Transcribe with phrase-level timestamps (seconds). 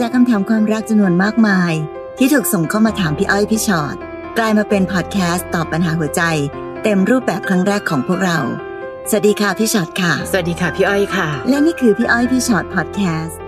[0.00, 1.72] จากคำถามความรักจำนวนมากมาย
[2.18, 3.96] ที่ถูกส่งเข้ามาถามพี่อ้อยพี่ชอ็อต
[4.38, 6.22] กลายมาเป็นพอดแคสต์ตอบปัญหาหัวใจ
[6.82, 8.38] เต็มรูปแบบครั้งแรกของพวกเรา
[9.08, 13.38] สวัสดีค่ะพี่ชอ็อตค่ะ สวัสดีค่ะพี่อ้อยค่ะ และนี่คือพี่อ้อยพี่ชอ็อตพอดแคสต์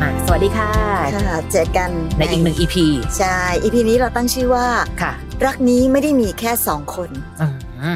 [0.00, 0.70] มาสวัสดีค่ะ
[1.14, 2.76] ค่ะ เจอกันในอีกหนึ่ง EP
[3.18, 4.66] ใช่ EP นี้เราตั้งชื่อว่า
[5.02, 5.12] ค่ะ
[5.44, 7.46] รักนี้ไม่ได้มีแค่สองคนอื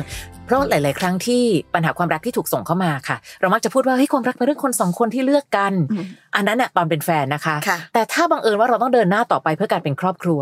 [0.01, 0.03] ม
[0.49, 1.43] เพราะหลาย ๆ ครั้งที่
[1.75, 6.05] ปัญหาความรักที่ถูกส่งเข้ามาค่ะ เรามักจะพูดว่าเฮ้ยความรักเป็นเรื่องคนสองคนที่เลือกกันอืม
[6.37, 10.41] อันนั้นน่ะตอนเป็นแฟนนะคะค่ะแต่ถ้าบังเอิญว่าเราต้องเดินหน้าต่อไปเพื่อการเป็นครอบครัว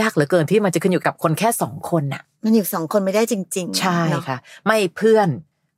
[0.00, 5.28] ยากเหลือเกินที่มันจะขึ้นอยู่กับคนแค่สองคนน่ะ มันอยู่สองคนไม่ได้จริง ๆ ใช่เนอค่ะ ไม่เพื่อน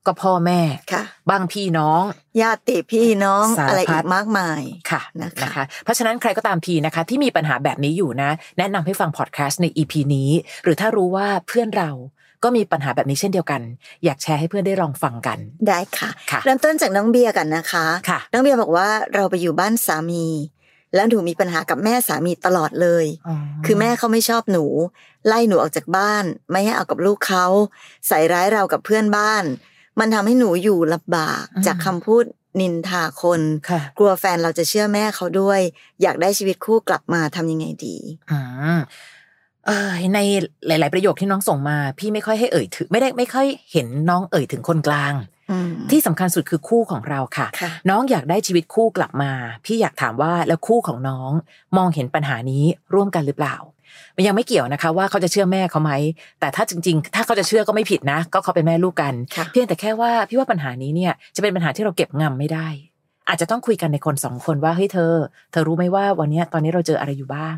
[0.06, 0.60] ก็พ่อแม่
[0.92, 2.02] ค่ะบางพี่น้อง
[2.40, 10.30] ญาติพี่น้องสารพัดอะไรอีกมากมายค่ะนะคะ เพราะฉะนั้นใครก็ตามทีนะคะ ที่มีปัญหาแบบนี้อยู่นะ แนะนำให้ฟังพอดแคสต์ใน EP นี้
[10.62, 11.90] หรือถ้ารู้ว่าเพื่อนเรา
[12.44, 13.60] ก็มีปัญหาแบบนี้เช่นเดียวกัน
[14.04, 15.38] อยากแชร์ให้เพื่อนได้ลองฟังกัน
[15.68, 20.26] ได้ค่ะค่ะเริ่มต้นจากน้องเบียร์กันนะคะค่ะน้องเบียร์บอกว่าเราไปอยู่บ้านสามี
[20.94, 23.06] แล้วหนูมีปัญหากับแม่สามีตลอดเลย
[23.66, 24.64] คือแม่เขาไม่ชอบหนู
[25.26, 27.46] ไล่หนูออกจากบ้าน ไม่ให้เอากับลูกเขา
[28.08, 29.44] ใส่ร้ายเรากับเพื่อนบ้าน
[30.00, 32.24] มันทำให้หนูอยู่ลำบากอืมจากคำพูด
[32.60, 35.60] นินทาคนค่ะกลัวแฟนเราจะเชื่อแม่เขาด้วย
[36.02, 37.96] อยากได้ชีวิตคู่กลับมาทำยังไงดี
[38.30, 38.80] อืมเออ
[40.14, 40.18] ใน
[40.66, 45.14] หลาย ๆ ประโยคที่น้องส่งมา พี่ไม่ค่อยให้เอ่ยถึงไม่ได้ไม่ค่อยเห็นน้องเอ่ยถึงคนกลาง
[45.50, 49.32] อืมที่สำคัญสุดคือคู่ของเราค่ะค่ะ น้องอยากได้ชีวิตคู่กลับมา
[49.64, 51.32] พี่อยากถามว่าแล้วคู่ของน้อง
[51.76, 53.56] มองเห็นปัญหานี้ร่วมกันหรือเปล่า
[54.16, 55.92] มันยังไม่เกี่ยวนะคะ ว่าเขาจะเชื่อแม่เขาไหม
[56.40, 62.68] แต่ถ้าจริง ๆ ถ้าเขาจะเชื่อก็ไม่ผิดนะ ก็เขาเป็นแม่ลูกกันค่ะเพียงแต่แค่ว่าพี่ว่าปัญหานี้เนี่ยจะเป็นปัญหาที่เราเก็บงำไม่ได้
[63.28, 65.12] อาจจะต้องคุยกันในคนสองคนว่าเฮ้ยเธอ
[65.52, 67.56] เธอรู้ไหมว่าวันเนี้ยตอนนี้เราเจออะไรอยู่บ้าง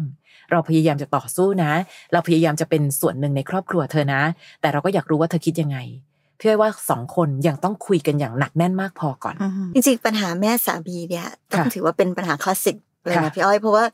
[0.51, 1.73] เราพยายามจะต่อสู้นะ
[2.13, 4.23] เราพยายามจะเป็นส่วนหนึ่งในครอบครัวเธอนะ
[4.61, 5.79] แต่เราก็อยากรู้ว่าเธอคิดยังไง
[6.39, 9.35] พี่อ้อยว่าสองคนยังต้องคุยกันอย่างหนักแน่นมากพอก่อน
[9.75, 13.85] จริงๆปัญหาแม่สามีเนี่ยต้องค่ะถือว่าเป็นปัญหาคลาสสิกเลยนะค่ะพี่อ้อยเพราะว่า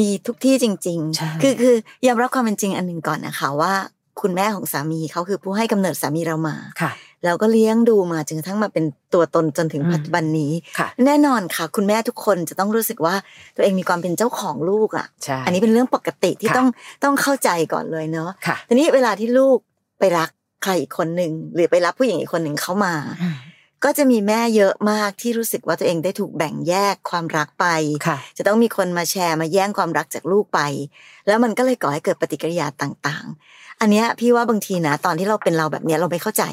[0.00, 1.74] มีทุกที่จริงใช่ๆคือคือ
[2.06, 3.72] ยอมรับความเป็นจริงอันหนึ่งก่อนนะคะว่า
[4.20, 6.92] คุณแม่ของสามีเขาคือผู้ให้กำเนิดสามีเรามาค่ะ
[7.24, 8.84] แล้วก็เลี้ยงดูมาจนกระทั่งมาเป็น
[9.14, 13.14] ตัวตนจนถึงอืมปัจจุบันนี้ค่ะแน่นอนค่ะ คุณแม่ทุกคนจะต้องรู้สึกว่า
[13.56, 16.68] ตัวเองมีความเป็นเจ้าของลูกอะใช่อันนี้เป็นเรื่องปกติที่ค่ะต้อง
[17.04, 19.58] ต้องเข้าใจก่อนเลยเนาะค่ะทีนี้เวลาที่ลูก
[19.98, 20.30] ไปรัก
[20.62, 23.34] ใครอีกคนหนึ่งหรือไปรับผู้หญิงอีกคนหนึ่งเข้ามาอืม
[23.84, 27.66] ก็จะมีแม่เยอะมากที่รู้สึกว่าตัวเองได้ถูกแบ่งแยกความรักไป
[28.06, 30.60] ค่ะจะต้องมีคนมาแชร์มาแย่งความรักจากลูกไป
[31.26, 36.44] แล้วมันก็เลยก่อให้เกิดปฏิกิริยาต่างๆ อันเนี้ยพี่ว่าบางทีนะตอนที่เราเป็นเราแบบเนี้ยเราไม่เข้าใจ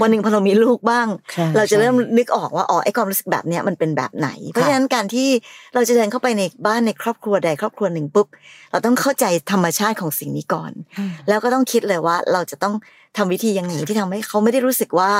[0.00, 5.28] วันหนึ่งพอเรามีลูกบ้างใช่เราจะเริ่มใช่นึกออกว่าอ๋อไอ้ความรู้สึกแบบเนี้ยมันเป็นแบบไหน เพราะฉะนั้นการที่
[5.74, 8.26] เราจะเดินเข้าไปในบ้านในครอบครัวใดครอบครัวหนึ่งปุ๊บ
[8.70, 12.74] เราต้องเข้าใจธรรมชาติของสิ่งนี้ก่อนอืมแล้วก็ต้องคิดเลยว่าเราจะต้อง
[13.16, 15.12] ทำวิธียังไงที่ทำให้เขาไม่ได้รู้สึกว่า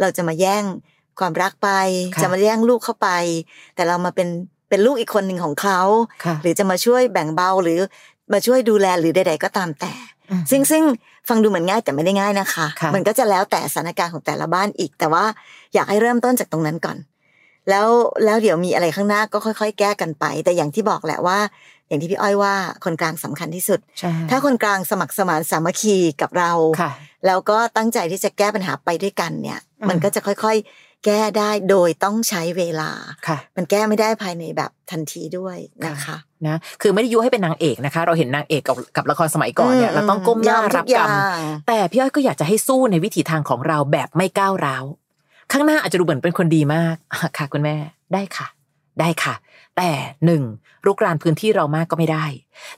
[0.00, 0.64] เราจะมาแย่ง
[1.20, 1.68] ความรักไป
[2.14, 3.08] ค่ะจะมาแย่งลูกเข้าไป
[3.74, 4.28] แต่เรามาเป็น
[4.68, 5.80] เป็นลูกอีกคนหนึ่งของเขา
[6.24, 7.78] ค่ะหรือจะมาช่วยแบ่งเบาหรือ
[8.32, 9.92] มาช่วยดูแลหรือใด ๆ ก็ตามแต่
[10.30, 10.82] อืมซึ่งซึ่ง
[11.28, 15.24] ฟังดูเหมือนง่ายแต่ไม่ได้ง่ายนะคะค่ะมันก็จะแล้วแต่สถานการณ์ของแต่ละบ้านอีก แต่ว่า
[15.74, 16.96] อยากให้เริ่มต้นจากตรงนั้นก่อน
[17.70, 17.86] แล้ว
[18.24, 21.38] แล้วเดี๋ยวมีอะไรข้างหน้าก็ค่อย ๆ แก้กันไป แต่อย่างที่บอกแหละว่า
[21.88, 26.90] อย่างที่พี่อ้อยว่าคนกลางสำคัญที่สุดใช่ถ้าคนกลางสมัครสมานสามัคคีกับเราค่ะ
[27.26, 32.90] แล้วก็ตั้งใจที่จะแก้ปัญหาไปด้วยกันเนี่ยอืมมันก็จะค่อยๆ แก้ได้โดยต้องใช้เวลา
[33.26, 41.08] ค่ะ มันแก้ไม่ได้ภายในแบบทันทีด้วยนะคะนะคือไม่ได้ยุให้เป็นนางเอกนะคะ เราเห็นนางเอกกับกับละครสมัยก่อนเนี่ยมเราต้องก้มหน้ายอทุรับกรรมอย่าง
[41.68, 44.84] แต่พี่อ้อยก็อยากจะให้สู้ในวิถีทางของเราแบบไม่ก้าวร้าว
[45.52, 47.76] ข้างหน้าอาจจะดูเหมือนเป็นคนดีมากอะค่ะ คุณแม่
[48.12, 48.46] ได้ค่ะ
[49.00, 49.34] ได้ค่ะ
[49.76, 49.90] แต่
[50.26, 50.42] หนึ่ง
[50.86, 52.24] รุกรานพื้นที่เรามากก็ไม่ได้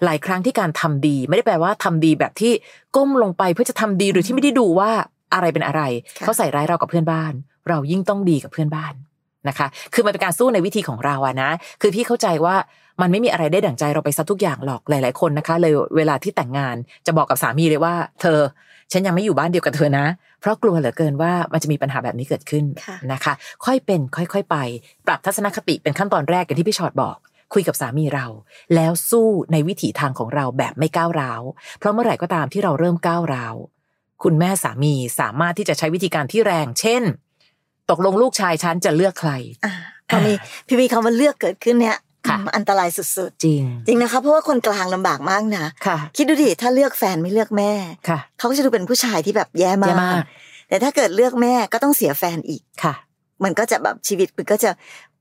[0.04, 2.52] หลายครั้งที่การทำดี ไม่ได้แปลว่าทำดีแบบที่
[2.96, 4.90] ก้มลงไปเพื่อจะทำดีโดยที่ไม่ได้ดูว่า
[5.34, 5.82] อะไรเป็นอะไร
[6.18, 7.32] ค่ะเขาใส่ร้ายเรากับเพื่อนบ้าน
[7.68, 8.94] เรายิ่งต้องดีกับเพื่อนบ้าน
[9.48, 12.54] นะคะ คือมันเป็นการสู้ในวิธีของเราอะนะ คือพี่เข้าใจว่า
[13.00, 16.76] มันไม่มีอะไรได้ดั่งใจเราไปซะทุกอย่างหรอก หลาย ๆ คนนะคะ เลยเวลาที่แต่งงาน
[17.06, 18.40] จะบอกกับสามีเลยว่า เธอ
[18.92, 20.06] ฉันยังไม่อยู่บ้านเดียวกับเธอนะ
[20.40, 23.32] เพราะกลัวเหลือเกินว่ามันจะมีปัญหาแบบนี้เกิดขึ้นค่ะนะคะ
[23.64, 24.56] ค่อยเป็น ค่อย ๆ ไป
[25.06, 27.16] ปรับทัศนคติเป็นขั้นตอนแรกอย่างที่พี่ชอตบอก
[27.54, 28.26] คุยกับสามีเรา
[28.74, 31.42] แล้วสู้ในวิถีทางของเราแบบไม่ก้าวร้าว
[31.78, 33.54] เพราะเมื่อไหร่ก็ตามที่เราเริ่มก้าวร้าว
[34.22, 37.02] คุณแม่สามีสามารถที่จะใช้วิธีการที่แรง เช่น
[37.90, 39.32] ตกลงลูกชายฉันจะเลือกใคร
[39.64, 39.72] อะ
[40.08, 40.32] พอมี
[40.66, 41.98] พี่มีคำว่าเลือกเกิดขึ้นเนี่ย
[42.28, 47.72] ค่ะอันตรายสุดจริงๆจริงนะคะเพราะว่าคนกลางลำบากมากนะค่ะ คิดดูดิถ้าเลือกแฟนไม่เลือกแม่
[48.08, 50.26] ค่ะเขาก็จะดูเป็นผู้ชายที่แบบแย่มาแย่มากก
[50.68, 52.94] แต่ถ้าเกิดเลือกแม่ก็ต้องเสียแฟนอีกค่ะ
[53.44, 54.70] มันก็จะแบบชีวิตมันก็จะ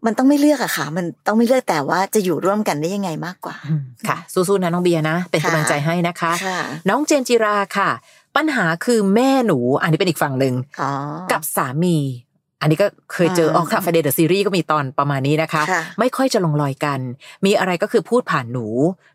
[0.06, 7.90] มันต้องไม่เลือกอะค่ะ มันต้องไม่เลือกแต่ว่าจะอยู่ร่วมกันได้ยังไงมากกว่าอืมค่ะ สู้ๆนะน้องเบียร์นะ เป็นค่ะกำลังใจให้นะคะค่ะน้องเจนจิราค่ะ
[8.36, 10.92] ปัญหาคือแม่หนู อันนี้เป็นอีกฝั่งหนึ่งอ๋อ
[11.32, 11.98] กับสามี
[12.64, 17.00] อันนี้ก็เคยเจอออกคาเฟเดเดอะซีรีส์ก็มีตอนประมาณนี้นะคะค่ะไม่ค่อยจะลงรอยกัน
[17.46, 18.68] มีอะไรก็คือพูดผ่านหนู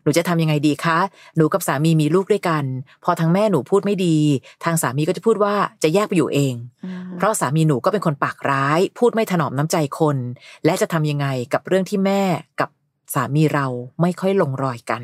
[0.03, 0.99] หนูจะทำยังไงดีคะ
[1.37, 2.63] หนูกับสามีมีลูกด้วยกัน
[3.03, 4.17] พอทางแม่หนูพูดไม่ดี
[4.63, 6.53] ทางสามีก็จะพูดว่าจะแยกไปอยู่เอง
[7.17, 10.17] เพราะสามีหนูก็เป็นคนปากร้าย พูดไม่ถนอมน้ำใจคน
[10.65, 12.23] และจะทำยังไงกับเรื่องที่แม่
[12.59, 12.69] กับ
[13.13, 13.67] สามีเรา
[14.01, 15.03] ไม่ค่อยลงรอยกัน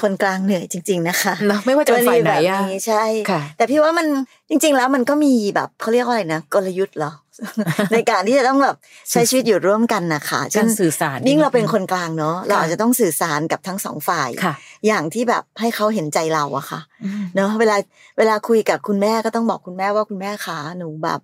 [0.00, 4.06] คนกลางเหนื่อยจริง ๆ นะคะเนอะไม่ว่าจะเป็นฝ่ายไหนอะกรณีแบบนี้ใช่ค่ะแต่พี่ว่ามัน
[4.50, 7.12] จริง ๆ แล้วมันก็มีแบบเขาเรียกว่าอะไรนะกลยุทธ์เหรอ
[7.92, 8.76] ในการที่จะต้องแบบ
[9.10, 14.54] ใช้ชีวิตอยู่ร่วมกันนะคะเช่กานรสื่อสารยิ่งเราเป็นคนกลางเนาะเราอาจจะต้องสื่อสารกับทั้งสองฝ่ายค่ะ
[14.86, 17.76] อย่างที่แบบให้เขาเห็นใจเราอะค่ะอืมเนาะเวลา
[18.18, 21.20] เวลาคุยกับคุณแม่ก็ต้องบอกคุณแม่ว่าคุณแม่ขาหนูแบบ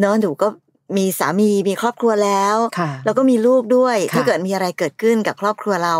[0.00, 0.48] เนาะหนูก็
[0.96, 5.96] มีสามีมีครอบครัวแล้วค่ะแล้วก็มีลูกด้วยค่ะถ้าเกิดมีอะไรเกิดขึ้นกับครอบครัวเรา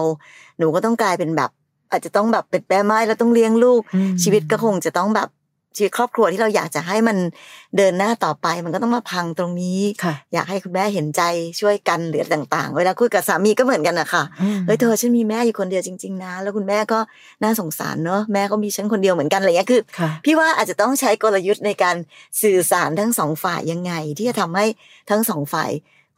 [0.58, 1.50] หนูก็ต้องกลายเป็นแบบ
[1.90, 5.28] อาจจะต้องแบบเป็นแม่ไม้แล้วต้องเลี้ยงลูกอืมชีวิตก็คงจะต้องแบบ
[5.76, 7.16] ชีวิตครอบครัวที่เราอยากจะให้มัน
[7.76, 11.22] เดินหน้าต่อไปมันก็ต้องมาพังตรงนี้ค่ะอยากให้คุณแม่เห็นใจ
[11.60, 16.98] ช่วยกันหรือต่างๆ เวลาคุยกับสามีก็เหมือนกันนะคะอืมเฮ้ยเธอฉันมีแม่อยู่คนเดียวจริงๆนะ แล้วคุณแม่ก็
[17.42, 21.96] น่าสงสารเนอะแม่ก็มีฉันคนเดียวเหมือนกันอะไรเงี้ยคือค่ะพี่ว่าอาจจะต้องใช้กลยุทธ์ในการ
[22.42, 24.66] สื่อสารทั้งสองฝ่ายยังไง ที่จะทำให้
[25.10, 25.70] ทั้งสองฝ่าย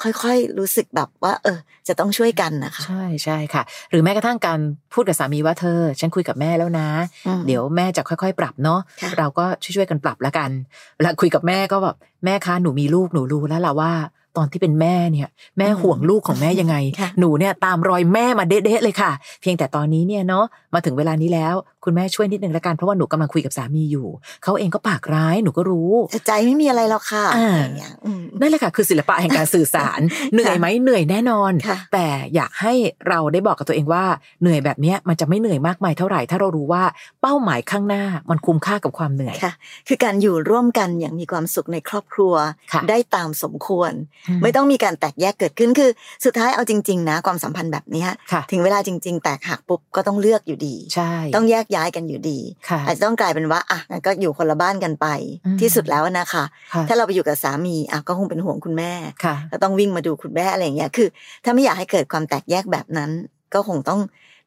[0.03, 1.59] ค่อยๆรู้สึกแบบว่า เออ
[1.89, 4.61] จะต้องช่วยกันนะคะ ใช่ใช่ค่ะ หรือแม้กระทั่งการ
[4.95, 6.89] พูดกับสามีว่าเธอ ฉันคุยกับแม่แล้วนะ
[7.27, 10.51] อืมเดี๋ยวแม่จะค่อยๆ ปรับเนาะค่ะเราก็ช่วยๆกันปรับแล้วกัน
[10.97, 13.93] เวลาคุยกับแม่ก็แบบแม่คะหนูมีลูกหนูรู้แล้วล่ะว่า
[14.37, 15.29] ตอนที่เป็นแม่เนี่ย
[15.59, 19.11] แม่ห่วงลูกของแม่ยังไงค่ะหนูเนี่ยตามรอยแม่มาเด๊ะๆเลยค่ะ
[19.41, 20.45] เพียงแต่ตอนนี้เนี่ยเนาะ
[20.75, 21.55] มาถึงเวลานี้แล้ว
[21.85, 24.09] คุณแม่ช่วยนิดนึงละกันเพราะว่าหนูกำลังคุยกับสามีอยู่
[24.45, 30.01] เขาเองก็ปากร้ายหนูก็รู้แต่ใจไม่มีอะไรหรอกค่ะอ่าอะไรอย่างเงี้ยอืมนั่นแหละค่ะคือศิลปะแห่งการสื่อสาร
[30.33, 32.73] เหนื่อยไหมเหนื่อยแน่นอนค่ะแต่อยากให้
[33.09, 34.05] เราได้บอกกับตัวเองว่า
[34.43, 36.83] เหนื่อยแบบเนี้ยมันจะไม่เหนื่อยมากมายเท่าไหร่ถ้าเรารู้ว่า
[37.23, 39.53] เป้าหมายข้างหน้ามันคุ้มค่ากับความเหนื่อยค่ะ
[39.89, 42.35] คือการอยู่ร่วมกันอย่างมีความสุขในครอบครัว
[42.73, 43.93] ค่ะได้ตามสมควร
[44.29, 45.91] อืมไม่ต้องมีการแตกแยกเกิดขึ้นคือ
[46.25, 52.39] สุดท้ายเอาจริง ๆ นะ ความสัมพันธ์แบบเนี้ยค่ะถึงเวลาจริง ๆ แตกหักปุ๊บก็ต้องเลือกอยู่ดีใช่ต้องแยกย้ายกันอยู่ดี
[52.69, 55.07] ค่ะอาจจะต้องกลายเป็นว่าอะงั้นก็อยู่คนละบ้านกันไป
[55.47, 58.93] อืมที่สุดแล้วนะคะค่ะถ้าเราไปอยู่กับสามีอะก็คงเป็นห่วงคุณแม่
[59.25, 61.09] ค่ะก็ต้องวิ่งมาดูคุณแม่อะไรอย่างเงี้ยคือ
[61.45, 63.11] ถ้าไม่อยากให้เกิดความแตกแยกแบบนั้น
[63.55, 64.01] ก็คงต้อง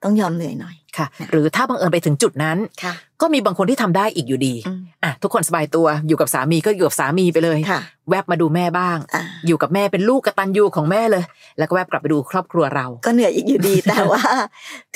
[0.04, 11.24] ต้องยอมเหนื่อยหน่อยค่ะ หรือถ้าบังเอิญไปถึงจุดนั้นค่ะก็มีบางคนที่ทำได้อีกอยู่ดีอืมอะทุกคนสบายตัวอยู่กับสามีก็อยู่กับสามีไปเลยค่ะแวบมาดูแม่บ้างอ่าอยู่กับแม่เป็นลูกกตัญญูของแม่เลย
[11.58, 14.24] แล้วก็แวบกลับไปดูครอบครัวเรา ก็เหนื่อยอีกอยู่ดีแต่ว่า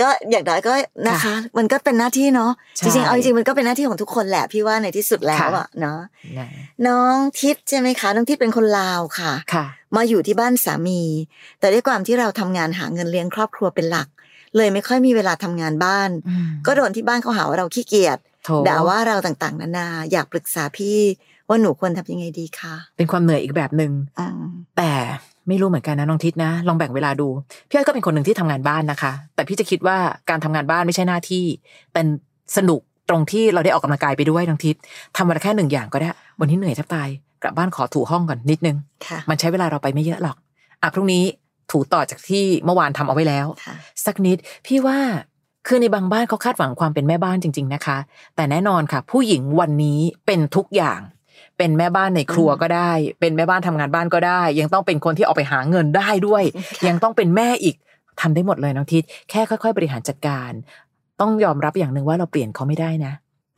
[0.02, 0.74] ก็อย่างน้อยก็
[1.08, 6.00] นะคะ มันก็เป็นหน้าที่เนาะใช่จริงๆเอาจริงๆมันก็เป็นหน้าที่ของทุกคนแหละพี่ว่าในที่สุดแล้วอะเนาะ
[6.38, 6.48] นะ
[6.88, 9.66] น้องทิพย์ใช่ไหมคะน้องทิพย์เป็นคนลาวค่ะค่ะ
[9.96, 11.02] มาอยู่ที่บ้านสามี
[11.60, 14.08] แต่ด้วยความที่เราทำงานหาเงินเลี้ยงครอบครัวเป็นหลัก
[14.58, 21.00] เลยไม่ค่อยมีเวลาทำงานบ้านอืมก็โดนที่บ้านเขาหาว่าเราขี้เกียจโถด่าว่าเราต่างๆนานา อยากปรึกษาพี่
[21.48, 24.42] ว่าหนูควรทำยังไงดีคะเป็นความเหนื่อยอีกแบบหนึ่งอืม
[24.78, 24.92] แต่
[25.48, 27.28] ไม่รู้เหมือนกันนะน้องทิศนะ ลองแบ่งเวลาดู
[27.70, 29.98] พี่อ้อยก็เป็นคนหนึ่งที่ทำงานบ้านนะคะ แต่พี่จะคิดว่า
[30.30, 31.44] การทำงานบ้านไม่ใช่หน้าที่
[31.94, 32.06] เป็น
[32.58, 34.76] สนุกตรงที่เราได้ออกกำลังกายไปด้วยน้องทิศ
[35.18, 36.10] ทำวันละแค่หนึ่งอย่างก็ได้
[36.40, 37.10] วันนี้เหนื่อยแทบตาย
[37.44, 38.78] กลับบ้านขอถูห้องก่อนนิดนึง
[39.08, 40.38] ค่ะมันใช้เวลาเราไปไม่เยอะหรอก
[40.82, 41.24] อะพรุ่งนี้
[41.72, 43.76] ถูต่อจากที่เมื่อวานทำเอาไว้แล้วค่ะ
[44.06, 45.00] สักนิดพี่ว่า
[45.68, 47.98] คือในบางบ้านเขาคาดหวังความเป็นแม่บ้านจริง ๆนะคะ
[48.36, 51.00] แต่แน่นอนค่ะ ผู้หญิงวันนี้เป็นทุกอย่าง
[51.58, 56.44] เป็นแม่บ้านในครัวก็ได้ เป็นแม่บ้านทำงานบ้านก็ได้ ยังต้องเป็นคนที่ออกไปหาเงินได้ด้วย
[56.78, 57.76] ค่ะยังต้องเป็นแม่อีก
[58.22, 60.52] ทำได้หมดเลยน้องทิศแค่ค่อย ๆ บริหารจัดการ
[61.22, 63.14] ต้องยอมรับอย่างหนึ่งว่าเราเปลี่ยนเขาไม่ได้นะ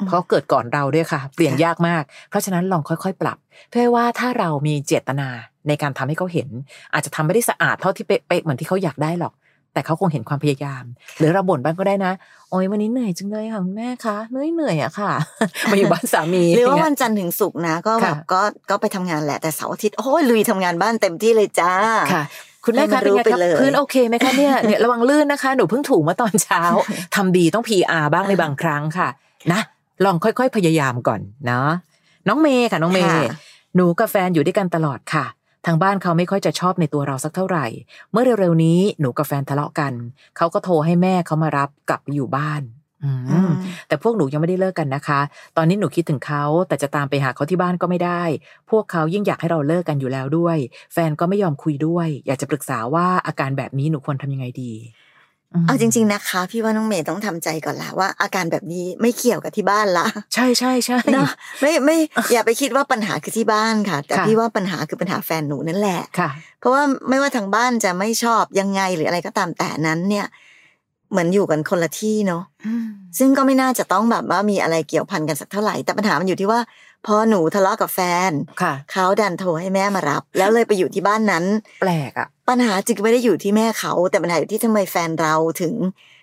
[0.05, 3.37] เพราะเกิดก่อนเราด้วยค่ะ เปลี่ยนยากมาก เพราะฉะนั้นลองค่อยๆ ปรับ
[3.69, 5.29] เพื่อให้ว่าถ้าเรามีเจตนา
[5.67, 6.49] ในการทำให้เขาเห็น
[6.93, 9.33] อาจจะทำไม่ได้สะอาดเท่าที่เป๊ะๆเหมือนที่เขาอยากได้หรอก
[9.73, 10.83] แต่เขาคงเห็นความพยายาม
[11.17, 12.13] หรือเราบ่นบ้างก็ได้นะ
[12.49, 15.11] โอ้ยวันนี้เหนื่อยจังเลยค่ะคุณแม่คะเหนื่อยเหนื่อยๆอะค่ะ
[15.71, 21.73] มาอยู่บ้านสามีหรือว่าย่งวัเงี้นยจันทร์ถึงศุกร์นะ ก็แบบค่ะก็ก็ไปทำงานแหละแต่เสาร์อาทิตย์โอ้ยลุยทำงานบ้านเต็มที่เลยจ้า
[22.13, 22.23] ค่ะ
[22.65, 26.61] คุณแม่ให้มัคะนเป็นไงรู้ไปครับเลยพื้นโอเคไหมคะเนี่ยเนี่ยระวังลื่นนะคะ หนูเพิ่งถูเมื่อตอนเช้า
[27.15, 29.09] ทำดีต้อง PR บ้างในบางครั้งค่ะ
[29.53, 29.61] นะ
[30.05, 31.69] ลองค่อยๆ พยายามก่อนเนาะ
[32.27, 33.23] น้องเมย์ค่ะน้องเมย์ค่ะ
[33.75, 35.25] หนูกับแฟนอยู่ด้วยกันตลอดค่ะ
[35.65, 37.65] ทางบ้านเขาไม่ค่อยจะชอบในตัวเราสักเท่าไหร่
[38.11, 39.93] เมื่อเร็วๆนี้หนูกับแฟนทะเลาะกัน
[40.37, 42.61] เขาก็โทรให้แม่เขามารับกลับไปอยู่บ้าน
[43.03, 43.51] อืมอืม
[43.87, 45.19] แต่พวกหนูยังไม่ได้เลิกกันนะคะ
[45.57, 48.23] ตอนนี้หนูคิดถึงเขา แต่จะตามไปหาเขาที่บ้านก็ไม่ได้
[48.71, 50.57] พวกเขายิ่งอยากให้เราเลิกกันอยู่แล้วด้วย
[50.93, 54.73] แฟนก็ไม่ยอมคุยด้วย อยากจะปรึกษาว่าอาการแบบนี้หนูควรทำยังไงดี
[55.06, 55.06] ม
[55.67, 61.29] เอาจริง ๆนะคะ พี่ว่าน้องเมย์ต้องทำใจก่อนละว่าอาการแบบนี้ไม่เกี่ยวกับที่บ้านละ ใช่ใช่ใช่เนาะ
[61.61, 61.97] ไม่ไม่
[62.33, 70.25] อย่าไปคิดว่าปัญหาคือที่บ้านค่ะ แต่ค่ะพี่ว่าปัญหาคือปัญหาแฟนหนูนั่นแหละค่ะ เพราะว่าไม่ว่าทางบ้านจะไม่ชอบยังไงหรืออะไรก็ตามแต่นั้นเนี่ย
[71.11, 72.43] เหมือนอยู่กันคนละที่เนาะ
[73.19, 76.59] ซึ่งก็ไม่น่าจะต้องแบบว่ามีอะไรเกี่ยวพันกันสักเท่าไหร่แต่ปัญหามันอยู่ที่ว่า
[77.05, 77.99] พอหนูทะเลาะกับแฟ
[78.29, 81.45] นค่ะเขาดันโทรให้แม่มารับ แล้วเลยไปอยู่ที่บ้านนั้น
[81.81, 85.73] แปลกอะปัญหาจึงไม่ได้อยู่ที่แม่เขาแต่ปัญหาอยู่ที่ทำไมแฟนเราถึง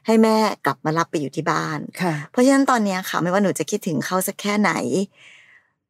[0.07, 4.73] ให้แม่กลับมารับไปอยู่ที่บ้านค่ะเพราะฉะนั้นตอนเนี้ยค่ะ ไม่ว่าหนูจะคิดถึงเขาสักแค่ไหน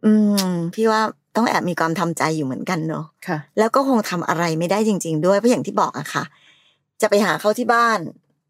[0.04, 0.12] อื
[0.48, 1.00] มพี่ว่า
[1.36, 6.24] ต้องแอบมีความทำใจอยู่เหมือนกันเนอะค่ะแล้วก็คงทำอะไรไม่ได้จริง ๆ ด้วยเพราะอย่างที่บอกอะค่ะ
[7.00, 7.98] จะไปหาเขาที่บ้าน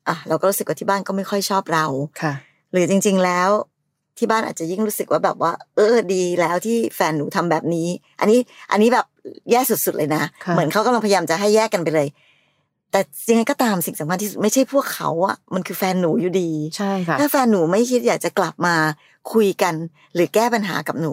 [0.08, 1.86] อะเราก็รู้สึกว่าที่บ้านก็ไม่ค่อยชอบเรา
[2.22, 2.32] ค่ะ
[2.72, 3.48] หรือจริง ๆ แล้ว
[4.18, 7.88] ที่บ้านอาจจะยิ่งรู้สึกว่าแบบว่า เออดีแล้วที่แฟนหนูทำแบบนี้
[8.20, 8.40] อันนี้
[8.70, 9.06] อันนี้แบบ
[9.50, 12.08] แย่สุดๆเลยนะค่ะเหมือนเขากำลังพยายามจะให้แยกกันไปเลย
[12.90, 18.74] แต่ยังไงก็ตามสิ่งสำคัญที่สุดไม่ใช่พวกเขาอะมันคือแฟนหนูอยู่ดีใช่ค่ะถ้าแฟนหนูไม่คิดอยากจะกลับมา
[19.32, 19.74] คุยกัน
[20.14, 21.12] หรือแก้ปัญหากับหนู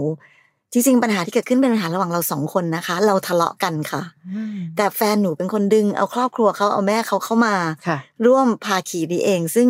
[0.73, 4.01] จริงๆปัญหาที่เกิดขึ้นเป็นปัญหาระหว่างเราสองคนนะคะ เราทะเลาะกันค่ะ
[4.35, 7.55] อืมแต่แฟนหนูเป็นคนดึง เอาครอบครัวเขาเอาแม่เขาเข้ามา
[7.87, 9.67] ค่ะร่วมพาขีนี้เอง ซึ่ง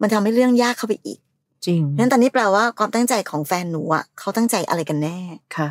[0.00, 1.18] มันทำให้เรื่องยากเข้าไปอีก
[1.66, 5.18] จริงนั้นตอนนี้แปลว่าความตั้งใจของแฟนหนูอะเขาตั้งใจอะไรกันแน่
[5.56, 5.68] ค่ะ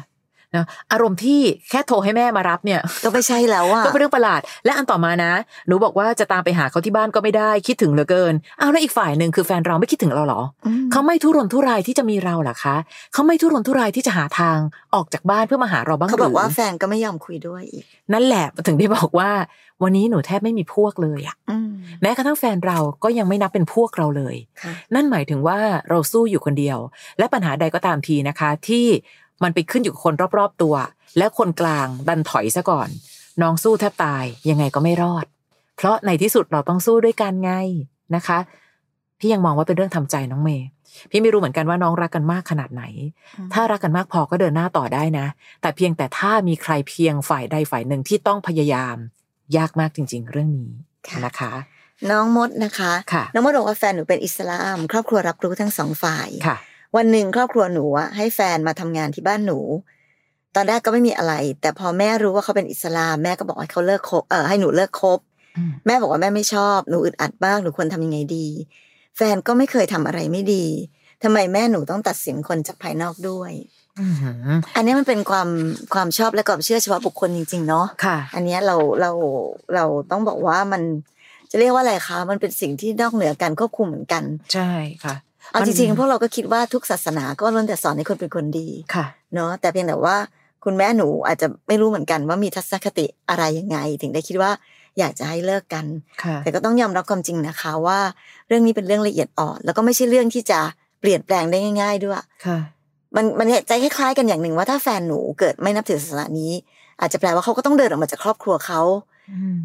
[0.57, 5.33] นะอารมณ์ที่แค่โทรให้แม่มารับเนี่ย ก็ไม่ใช่แล้วอะก็เป็นเรื่องประหลาด และอันต่อมานะ
[5.67, 12.75] หนูบอกว่าจะตามไปหาเขาที่บ้านก็ไม่ได้คิดถึงเหลือเกินเอาแล้วอีกฝ่ายหนึ่งคือแฟนเราไม่คิดถึงเราเหรออืมเขาไม่ทุรนทุรายที่จะมีเราเหรอคะ
[13.13, 14.57] เขาไม่ทุรนทุรายที่จะหาทาง
[14.95, 17.83] ออกจากบ้านเพื่อมาหาเราบ้างหเขารืบอกอว่าแฟนก็ไม่ยอมคุยด้วยอีก
[18.13, 19.31] นั่นแหละถึงได้บอกว่า
[19.83, 21.69] วันนี้หนูแทบไม่มีพวกเลยอะอืม
[22.01, 25.59] แม้กระทั่งแฟนเราก็ยังไม่นับเป็นพวกเราเลยค่ะนั่นหมายถึงว่า
[25.89, 26.77] เราสู้อยู่คนเดียว
[27.19, 28.85] และปัญหาใดก็ตามทีนะคะ ที่
[29.43, 30.75] มันไปขึ้นอยู่กับคนรอบๆตัว
[31.17, 32.89] และคนกลางดันถอยซะก่อน
[33.41, 35.25] น้องสู้แทบตายยังไงก็ไม่รอด
[35.77, 37.51] เพราะในที่สุดเราต้องสู้ด้วยกันไง
[38.15, 38.39] นะคะ
[39.19, 40.67] พี่ยังมองว่าเป็นเรื่องทำใจน้องเมย์
[41.11, 42.83] พี่ไม่รู้เหมือนกันว่าน้องรักกันมากขนาดไหน
[43.53, 45.27] ถ้ารักกันมากพอก็เดินหน้าต่อได้นะ
[45.61, 48.95] แต่เพียงแต่ถ้ามีใครเพียงฝ่ายใดฝ่ายหนึ่งที่ต้องพยายาม
[49.57, 50.71] ยากมากจริง ๆ เรื่องนี้
[51.07, 51.53] ค่ะนะคะ
[52.11, 56.57] น้องมดนะคะค่ะน้องมดบอกว่าแฟนหนูเป็นอิสลาม ครอบครัวรับรู้ทั้งสองฝ่ายค่ะ
[56.95, 59.59] วันหนึ่งครอบครัวหนูอะให้แฟนมาทำงานที่บ้านหนู
[60.55, 65.19] ตอนแรกก็ไม่มีอะไร แต่พอแม่รู้ว่าเขาเป็นอิสลามแม่ก็บอกให้เขาเลิกคบเออให้หนูเลิกคบ
[65.57, 68.47] อืมแม่บอกว่าแม่ไม่ชอบหนูอึดอัดมากหนูควรทำยังไงดี
[69.17, 70.65] แฟนก็ไม่เคยทำอะไรไม่ดี
[71.23, 73.51] ทำไมแม่หนูต้องตัดสินคนจากภายนอกด้วย
[73.99, 75.49] อื้อหืออันนี้มันเป็นความ
[75.93, 79.11] ความชอบและความเชื่อเฉพาะบุคคลจริง ๆ เนาะค่ะอันเนี้ยเราเรา
[79.75, 80.81] เราต้องบอกว่ามัน
[81.51, 84.23] จะเรียกว่าอะไรคะ มันเป็นสิ่งที่นอกเหนือการควบคุมเหมือนกัน
[84.53, 84.71] ใช่
[85.03, 85.15] ค่ะ
[85.51, 90.17] เอามันจริงๆพวกเราก็คิดว่าทุกศาสนาก็ล้วนแต่สอนให้คนเป็นคนดีค่ะเนาะแต่เพียงแต่ว่า
[90.63, 94.51] คุณแม่หนูอาจจะไม่รู้เหมือนกันว่ามีทัศนคติอะไรยังไง ถึงได้คิดว่า
[94.99, 95.85] อยากจะให้เลิกกัน
[96.23, 97.99] ค่ะแต่ก็ต้องยอมรับความจริงนะคะว่า
[98.47, 100.59] เรื่องนี้เป็นเรื่องละเอียดอ่อน แล้วก็ไม่ใช่เรื่องที่จะ
[100.99, 102.59] เปลี่ยนแปลงได้ง่าย ๆ ด้วยค่ะ
[103.15, 106.51] มันมันใจคล้ายๆกันอย่างหนึ่งว่าถ้าแฟนหนูเกิดไม่นับถือศาสนานี้
[107.01, 108.81] อาจจะแปลว่าเขาก็ต้องเดินออกมาจากครอบครัวเขา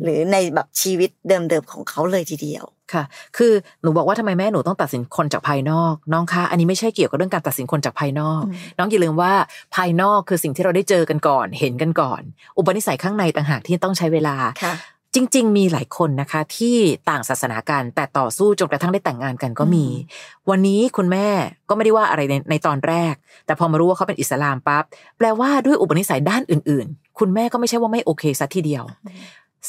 [0.03, 3.05] หรือในแบบชีวิตเดิมๆของเขาเลยทีเดียวค่ะ
[3.37, 3.53] คือ
[3.83, 9.33] หนูบอกว่าทำไมแม่หนูต้องตัดสินคนจากภายนอก น้องคะ อันนี้ไม่ใช่เกี่ยวกับเรื่องการตัดสินคนจากภายนอกอืมน้องอย่าลืมว่า
[9.77, 12.21] ภายนอกคือสิ่งที่เราได้เจอกันก่อน เห็นกันก่อน
[12.57, 14.75] อุปนิสัยข้างในต่างหากที่ต้องใช้เวลาค่ะ
[15.15, 16.77] จริง ๆ มีหลายคนนะคะที่
[17.11, 21.29] ต่างศาสนากันแต่ต่อสู้จนกระทั่งได้แต่งงานกันก็มีอืมวันนี้คุณแม่
[21.69, 23.15] ก็ไม่ได้ว่าอะไรในในตอนแรก
[23.47, 24.85] แต่พอมารู้ว่าเขาเป็นอิสลามปั๊บ
[25.19, 28.85] แปลว่าด้วยอุปนิสัยด้านอื่น ๆ คุณแม่ก็ไม่ใช่ว่าไม่โอเคซะทีเดียว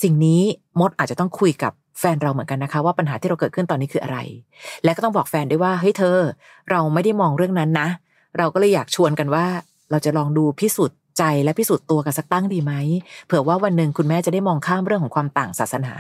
[0.02, 0.42] สิ่งนี้
[0.80, 4.18] มดอาจจะต้องคุยกับแฟนเราเหมือนกันนะคะ ว่าปัญหาที่เราเกิดขึ้นตอนนี้คืออะไร
[4.84, 6.18] และก็ต้องบอกแฟนด้วยว่าเฮ้ยเธอ
[6.72, 7.88] เราไม่ได้มองเรื่องนั้นนะ
[8.38, 9.46] เราก็เลยอยากชวนกันว่า
[9.92, 12.74] เราจะลองดูพิสูจน์ใจและพิสูจน์ตัวกันสักตั้งดีไหม
[13.26, 15.94] เผื่อว่าวันหนึ่งคุณแม่จะได้มองข้ามเรื่องของความต่างศาสนา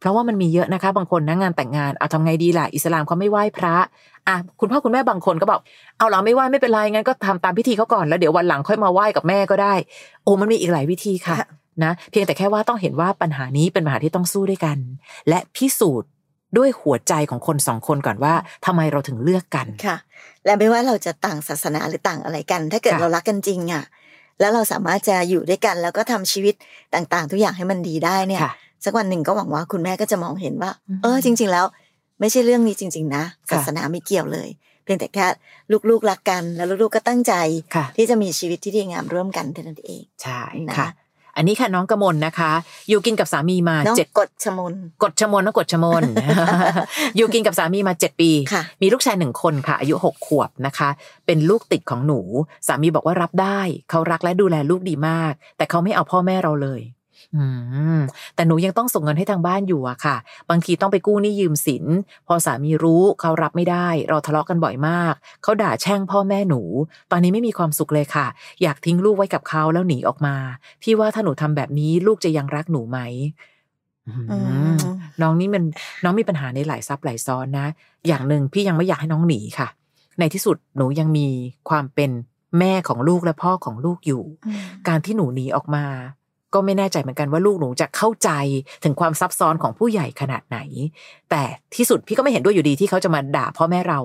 [0.00, 3.76] เพราะว่ามันมีเยอะนะคะบางคนนะงานแต่งงานเอาทำไงดีล่ะอิสลามเขาไม่ไหว้พระ
[4.28, 5.60] อะคุณพ่อคุณแม่บางคนก็บอก
[5.98, 9.74] เอาเราไม่ไหว้ไม่เป็นไรงั้นก็ทำตามพิธีเขาก่อนแล้วเดี๋ยววันหลังค่อยมาไหว้กับแม่ก็ได้
[10.24, 11.48] โอ้มันมีอีกหลายวิธีค่ะค่ะ
[11.84, 14.78] นะเพียงแต่แค่ว่าต้องเห็นว่าปัญหานี้เป็นปัญหาที่ต้องสู้ด้วยกัน
[15.28, 16.10] และพิสูจน์
[16.58, 18.34] ด้วยหัวใจของคนสองคนก่อนว่า
[18.66, 19.96] ทำไมเราถึงเลือกกันค่ะ
[20.44, 23.84] และไม่ว่าเราจะต่างศาสนาหรือต่างอะไรกัน ถ้าเกิดค่ะเรารักกันจริงอะ
[24.40, 26.54] แล้วเราสามารถจะอยู่ด้วยกัน แล้วก็ทำชีวิต
[26.94, 28.52] ต่างๆ ทุกอย่างให้มันดีได้เนี่ยค่ะ
[28.84, 31.66] สักวันหนึ่งก็หวังว่าคุณแม่ก็จะมองเห็นว่าอืมเออจริง ๆ แล้ว
[32.20, 34.48] ไม่ใช่เรื่องนี้จริง ๆนะค่ะศาสนาไม่เกี่ยวเลย
[34.84, 35.26] เพียงแต่แค่
[35.90, 37.34] ลูกๆรักกัน แล้วลูกๆก็ตั้งใจ
[37.74, 40.88] ค่ะที่จะมีชีวิตที่ดีงามร่วมกันเท่านั้นเองใช่นะค่ะ
[41.38, 42.52] อันนี้ค่ะน้องกมลนะคะ
[42.88, 46.02] อยู่กินกับสามีมาน้องเจ็ดกดชมนกดชะมนนะกดชะมน
[47.16, 50.88] อยู่กินกับสามีมาเจ็ดปีค่ะมีลูกชายหนึ่งคนค่ะ อายุหกขวบนะคะ
[51.26, 52.20] เป็นลูกติดของหนู
[52.68, 56.97] สามีบอกว่ารับได้ เขารักและดูแลลูกดีมาก แต่เขาไม่เอาพ่อแม่เราเลยอืม
[58.34, 60.16] แต่หนูยังต้องส่งเงินให้ทางบ้านอยู่อะค่ะ
[60.50, 61.84] บางทีต้องไปกู้หนี้ยืมสิน
[62.26, 66.62] พอสามีรู้เขารับไม่ได้ เราทะเลาะกันบ่อยมาก เขาด่าแช่งพ่อแม่หนู
[67.10, 68.26] ตอนนี้ไม่มีความสุขเลยค่ะ
[68.62, 70.36] อยากทิ้งลูกไว้กับเขาแล้วหนีออกมา
[70.82, 72.98] พี่ว่าถ้าหนูทำแบบนี้ลูกจะยังรักหนูไหม
[74.08, 74.38] อืมอื
[74.74, 74.76] ม
[75.22, 75.64] น้องนี่มัน
[76.04, 77.66] น้องมีปัญหาในหลายซับหลายซ้อนนะ
[78.06, 79.68] อย่างหนึ่งพี่ยังไม่อยากให้น้องหนีค่ะ
[80.18, 81.26] ในที่สุดหนูยังมี
[81.68, 82.10] ความเป็น
[82.58, 84.22] แม่ของลูกและพ่อของลูกอยู่
[84.88, 85.84] การที่หนูหนีออกมา
[86.54, 88.30] ก็ไม่แน่ใจเหมือนกันว่าลูกหนูจะเข้าใจ
[88.84, 90.58] ถึงความซับซ้อนของผู้ใหญ่ขนาดไหน
[91.30, 91.42] แต่
[91.74, 94.00] ที่สุดพี่ก็ไม่เห็นด้วยอยู่ดีที่เขาจะมาด่าพ่อแม่เรา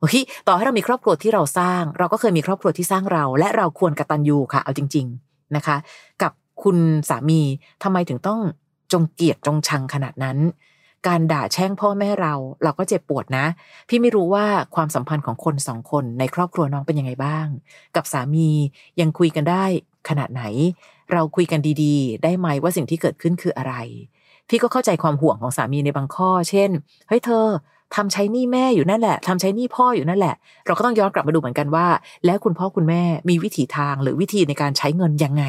[0.00, 5.76] เฮ้ยต่อให้เรามีครอบครัวที่เราสร้าง เราก็เคยมีครอบครัวที่สร้างเรา และเราควรกระตัญญูค่ะ เอาจริง ๆนะคะ
[6.22, 6.76] กับคุณ
[7.08, 7.40] สามี
[7.82, 8.40] ทำไมถึงต้อง
[8.92, 10.38] จงเกียดจงชังขนาดนั้น
[11.06, 13.46] การด่าแช่งพ่อแม่เรา เราก็เจ็บปวดนะ
[13.88, 17.46] พี่ไม่รู้ว่าความสัมพันธ์ของคนสองคนในครอบครัวน้องเป็นยังไงบ้าง
[17.96, 18.48] กับสามี
[19.00, 19.64] ยังคุยกันได้
[20.08, 20.42] ขนาดไหน
[21.12, 23.74] เราคุยกันดีๆ ได้ไหมว่าสิ่งที่เกิดขึ้นคืออะไร
[24.48, 26.70] พี่ก็เข้าใจความห่วงของสามีในบางข้อ เช่น
[27.08, 27.44] เฮ้ยเธอ
[27.96, 30.34] ทำใช้หนี้แม่อยู่นั่นแหละทำใช้หนี้พ่ออยู่นั่นแหละ
[30.66, 31.86] เราก็ต้องย้อนกลับมาดูเหมือนกันว่า
[32.26, 35.44] แล้วคุณพ่อคุณแม่มีวิถีทางหรือวิธีในการใช้เงินยังไง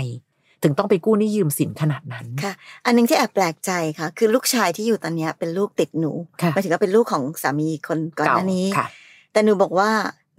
[0.63, 2.53] ถึงต้องไปกู้หนี้ยืมสินขนาดนั้นค่ะ
[2.85, 6.11] อันหนึงที่แอบแปลกใจค่ะ คือลูกชายที่อยู่ตอนเนี้ยเป็นลูกติดหนู
[6.41, 8.85] ค่ะหมายถึงว่าเป็นลูกของสามีคนก่อนหน้านี้ค่ะ
[9.33, 9.89] แต่หนูบอกว่า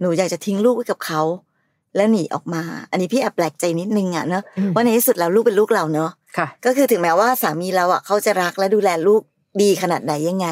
[0.01, 1.21] หนูอยากจะทิ้งลูกไว้กับเขา
[1.95, 9.21] แล้วหนีออกมา อันนี้พี่แอบแปลกใจนิดนึงอะเนอะอืมว่าในที่สุดแล้วลูกเป็นลูกเราเนอะค่ะก็คือถึงแม้ว่าสามีเราอะเขาจะรักและดูแลลูก
[9.61, 10.47] ดีขนาดไหนยังไง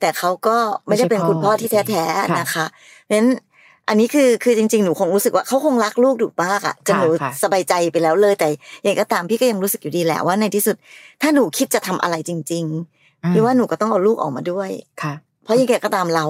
[0.00, 3.28] แต่เขาก็ไม่ได้เป็นคุณพ่อที่แท้ๆนะคะเพราะฉะนั้น
[3.88, 8.48] อันนี้คือคือจริงๆหนูคงรู้สึกว่าเขาคงรักลูกดุมากอะจนหนูค่ะสบายใจไปแล้วเลยแต่
[8.82, 10.76] อย่างก็ตามพี่ก็ยังรู้สึกอยู่ดีแหละว่าในที่สุด
[11.22, 12.64] ถ้าหนูคิดจะทำอะไรจริง
[12.98, 14.70] ๆ พี่ว่าหนูก็ต้องเอาลูกออกมาด้วย
[15.02, 15.14] ค่ะ
[15.44, 16.26] เพราะยังไงก็ตามเรา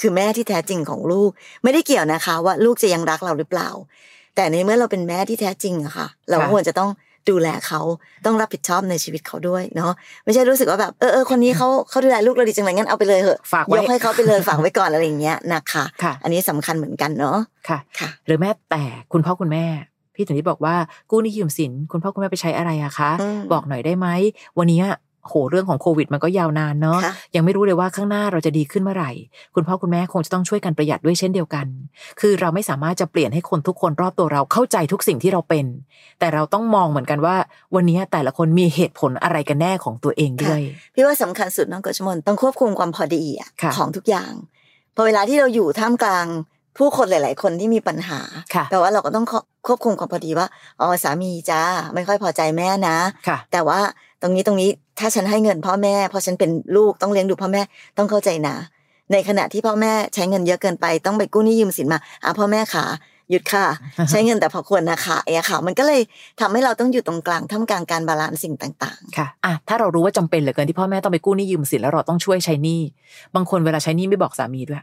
[0.00, 1.30] คือแม่ที่แท้จริงของลูก
[1.62, 3.68] ไม่ได้เกี่ยวนะคะ ว่าลูกจะยังรักเราหรือเปล่า
[4.36, 6.90] แต่ในเมื่อเราเป็นแม่ที่แท้จริงอะค่ะ เราค่ะควรจะต้อง
[7.30, 7.80] ดูแลเขา
[8.26, 9.92] ต้องรับผิดชอบในชีวิตเขาด้วยเนาะ
[10.24, 17.38] ไม่ใช่รู้สึกว่าแบบเออเออคนนี้เขาเขาดูแลลูกเราดีจังเลยงั้นเอาไปเลยเหอะฝากไว้ยกให้เขาไปเลยฝากไว้ก่อนอะไรอย่างเงี้ยนะคะค่ะอันนี้สำคัญเหมือนกันเนาะ
[17.68, 19.64] ค่ะค่ะ หรือแม้แต่คุณพ่อคุณแม่
[20.14, 20.74] พี่ถึงที่บอกว่า
[21.10, 24.08] กู้หนี้ยืมสิน คุณพ่อคุณแม่ไปใช้อะไรอะคะอืมบอกหน่อยได้ไหม
[24.58, 24.80] วันนี้
[25.28, 29.10] โหเรื่องของโควิดมันก็ยาวนานเนาะค่ะยังไม่รู้เลยว่าข้างหน้าเราจะดีขึ้นเมื่อไหร่
[29.54, 31.66] คุณพ่อคุณแม่คงจะต้องช่วยกันประหยัดด้วยเช่นเดียวกัน
[32.20, 35.66] คือเราไม่สามารถจะเปลี่ยนให้คนทุกคนรอบตัวเราเข้าใจทุกสิ่งที่เราเป็น
[36.18, 37.36] แต่เราต้องมองเหมือนกันว่า
[37.74, 40.60] วันนี้แต่ละคนมีเหตุผลอะไรกันแน่ของตัวเองด้วย
[40.94, 44.32] พี่ว่าสำคัญสุดน้องกฤษมนต้องควบคุมความพอดีอะค่ะของทุกอย่าง
[44.94, 46.26] พอเวลาที่เราอยู่ท่ามกลาง
[46.78, 48.20] ผู้คนหลาย ๆ คนที่มีปัญหา
[48.54, 49.26] ค่ะแต่ว่าเราก็ต้อง
[49.66, 50.46] ควบคุมความพอดีว่า
[50.80, 51.62] อ๋อสามีจ้า
[51.94, 52.96] ไม่ค่อยพอใจแม่นะ
[53.28, 53.78] ค่ะแต่ว่า
[54.22, 57.62] ตรงนี้ตรงนี้ ถ้าฉันให้เงินพ่อแม่เพราะฉันเป็นลูกต้องเลี้ยงดูพ่อแม่
[57.98, 58.56] ต้องเข้าใจนะ
[59.12, 62.84] ในขณะที่พ่อแม่ใช้เงินเยอะเกินไปต้องไปกู้หนี้ยืมสินมาอะพ่อแม่ขา
[63.30, 63.64] หยุดค่ะ
[64.10, 66.00] ใช้เงินแต่พอควรนะคะไอ้ค่ะ มันก็เลย
[66.40, 72.80] ทำให้เราต้องอยู่ตรงกลางท่ามกลางการบาลานซ์สิ่งต่างค่ะอะถ้าเรารู้ว่าจำเป็นเหลือเกินที่พ่อแม่ต้องไปกู้หนี้ยืมสินแล้วเราต้องช่วยใช้หนี้
[73.34, 74.82] บางคนเวลาใช้หนี้ไม่บอกสามีด้วย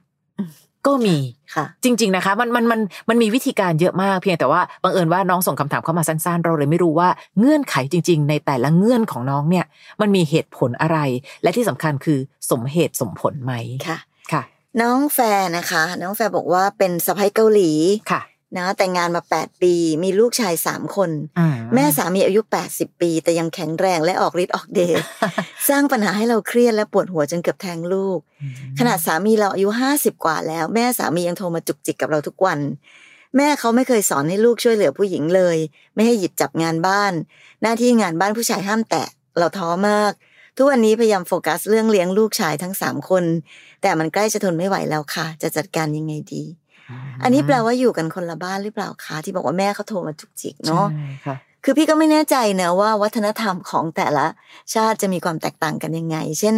[0.88, 9.66] ก็มีๆค่ะ จริง ๆนะคะมันมันมันมันมีวิธีการเยอะมากเพียงแต่ว่าบังเอิญว่าน้องส่งคำถามเข้ามาสั้นๆ เราเลยไม่รู้ว่าเงื่อนไขจริง ๆ ในแต่ละเงื่อนของน้องเนี่ย
[10.02, 10.98] มันมีเหตุผลอะไร
[11.44, 12.20] และที่สำคัญคือ
[12.52, 13.54] สมเหตุสมผลไหม
[13.88, 13.98] ค่ะ
[14.32, 14.44] ค่ะ
[14.82, 17.72] น้องแฟร์นะคะ น้องแฟร์บอกว่าเป็นสะใภ้เกาหลี
[18.12, 18.22] ค่ะ
[18.58, 25.02] นะแต่งงานมา 8 ปี มีลูกชายสามคนอืแม่สามีอายุ 80 ปี แต่ยังแข็งแรงและออกฤทธิ์ออกเดช
[25.70, 32.60] สร้างปัญหาให้เราเครียดและปวดหัวจนเกือบแทงลูกอืมขนาดสามีเราอายุ 50 กว่าแล้ว แม่สามียังโทรมาจุกจิกกับเราทุกวัน
[33.38, 35.58] แม่เขาไม่เคยสอนให้ลูกช่วยเหลือผู้หญิงเลย
[35.96, 37.14] ไม่ให้หยิบจับงานบ้าน
[37.62, 40.14] หน้าที่งานบ้านผู้ชายห้ามแตะเราท้อมาก
[40.58, 43.24] ทุกวันนี้พยายามโฟกัสเรื่องเลี้ยงลูกชายทั้งสามคน
[43.82, 46.44] แต่มันใกล้จะทนไม่ไหวแล้วค่ะ จะจัดการยังไงดี
[47.24, 54.26] อันนี้แปลว่าอยู่กันคนละบ้านหรือเปล่าคะที่บอกว่าแม่เขาโทรมาจุกจิกเนาะใช่ค่ะคือพี่ก็ไม่แน่ใจนะว่าวัฒนธรรมของแต่ละ
[54.74, 56.56] ชาติจะมีความแตกต่างกันยังไง เช่น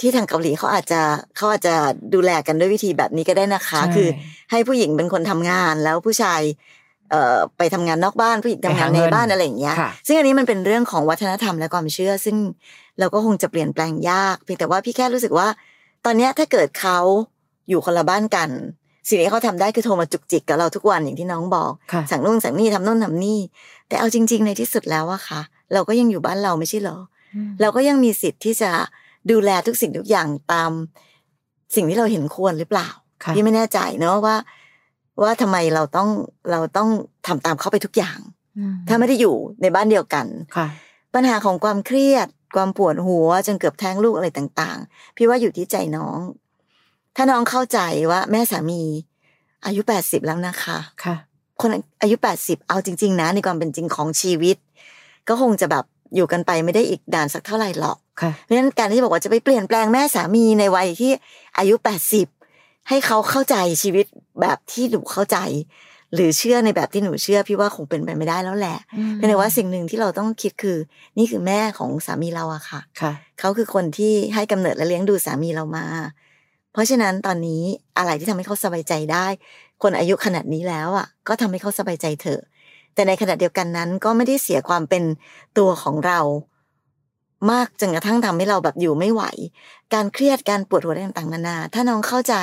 [0.00, 1.00] ที่ทางเกาหลีเขาอาจจะ
[1.36, 1.74] เขาอาจจะ
[2.14, 4.08] ดูแลกันด้วยวิธีแบบนี้ก็ได้นะคะใช่คือ
[4.50, 6.40] ให้ผู้หญิงเป็นคนทำงานแล้วผู้ชาย
[7.10, 12.36] เอ่อไปทำงานนอกบ้านผู้หญิงทำงานในบ้านอะไรอย่างเงี้ยค่ะซึ่งอันนี้มันเป็นเรื่องของวัฒนธรรมและความเชื่อ ซึ่ง
[12.98, 15.48] เราก็คงจะเปลี่ยนแปลงยาก เพียงแต่ว่าพี่แค่รู้สึกว่า
[16.04, 16.98] ตอนเนี้ยถ้าเกิดเขา
[17.68, 18.50] อยู่คนละบ้านกัน
[19.08, 23.38] สิ่งที่เขาทำได้คือโทรมาจุกจิกกับเราทุกวันอย่างที่น้องบอกค่ะสั่งนู่นสั่งนี่ทำนู่นทำนี่
[23.88, 25.40] แต่เอาจริง ๆ ในที่สุดแล้วอะค่ะ
[25.72, 26.98] เราก็ยังอยู่บ้านเราไม่ใช่เหรอ
[27.60, 28.70] เราก็ยังมีสิทธิ์ที่จะ
[29.30, 30.70] ดูแลทุกสิ่งทุกอย่างตาม
[31.74, 32.88] สิ่งที่เราเห็นควรหรือเปล่า
[33.24, 34.36] ค่ะพี่ไม่แน่ใจเนาะว่า
[35.22, 36.08] ว่าทำไมเราต้อง
[36.50, 36.88] เราต้อง
[37.26, 38.18] ทำตามเขาไปทุกอย่าง
[38.58, 40.66] อืมถ้าไม่ได้อยู่ในบ้านเดียวกันค่ะ
[41.14, 46.18] ปัญหาของความเครียดความปวดหัวจนเกือบแท้งลูกอะไรต่าง ๆ พี่ว่าอยู่ที่ใจน้อง
[47.16, 47.78] ถ้าน้องเข้าใจ
[48.10, 48.82] ว่าแม่สามี
[49.66, 51.16] อายุแปดสิบแล้วนะคะค่ะ
[51.60, 51.70] คน
[52.02, 54.56] อายุแปดสิบเอาจริง ๆ นะ ในความเป็นจริงของชีวิต
[55.28, 61.10] ก็คงจะแบบอยู่กันไปไม่ได้อีกนานสักเท่าไหร่หรอกค่ะเพราะฉะนั้นการที่บอกว่าจะไปเปลี่ยนแปลงแม่สามีในวัยที่
[61.58, 62.26] อายุแปดสิบ
[62.88, 64.06] ให้เขาเข้าใจชีวิต
[64.40, 65.38] แบบที่หนูเข้าใจ
[66.14, 70.76] หรือเชื่อในแบบที่หนูเชื่อพี่ว่าคงเป็นไปไม่ได้แล้วแหละเพียงแต่ว่าสิ่งหนึ่งที่เราต้องคิดคือ
[71.18, 75.84] นี่คือแม่ของสามีเราอะค่ะค่ะเขาคือคนที่ให้กำเนิดและเลี้ยงดูสามีเรามา
[76.76, 77.62] เพราะฉะนั้นตอนนี้
[77.98, 79.26] อะไรที่ทำให้เขาสบายใจได้
[79.82, 82.40] คนอายุขนาดนี้แล้วอะ ก็ทำให้เขาสบายใจเถอะ
[82.94, 85.02] แต่ในขณะเดียวกันนั้นก็ไม่ได้เสียความเป็น
[85.58, 86.20] ตัวของเรา
[87.50, 89.22] มากจนกระทั่งทำให้เราแบบอยู่ไม่ไหว
[89.94, 92.34] การเครียดการปวดหัวต่างๆนานา ถ้าน้องเข้าใจ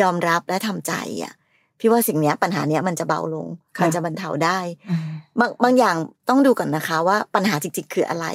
[0.00, 0.92] ยอมรับและทำใจ
[1.22, 1.32] อะ
[1.78, 3.46] พี่ว่าสิ่งเนี้ยปัญหาเนี้ยมันจะเบาลง
[3.76, 4.58] ค่ะมันจะบรรเทาได้
[4.90, 5.96] อืมบางบางอย่าง
[6.28, 8.26] ต้องดูก่อนนะคะ ว่าปัญหาจริงๆคืออะไร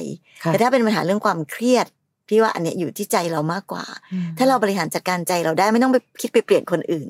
[0.42, 1.86] ค่ะแต่ถ้าเป็นปัญหาเรื่องความเครียด
[2.28, 7.08] พี่ว่าอันเนี้ยอยู่ที่ใจเรามากกว่าอืมถ้าเราบริหารจัดการใจเราได้ไม่ต้องไปคิดไปเปลี่ยนคนอื่น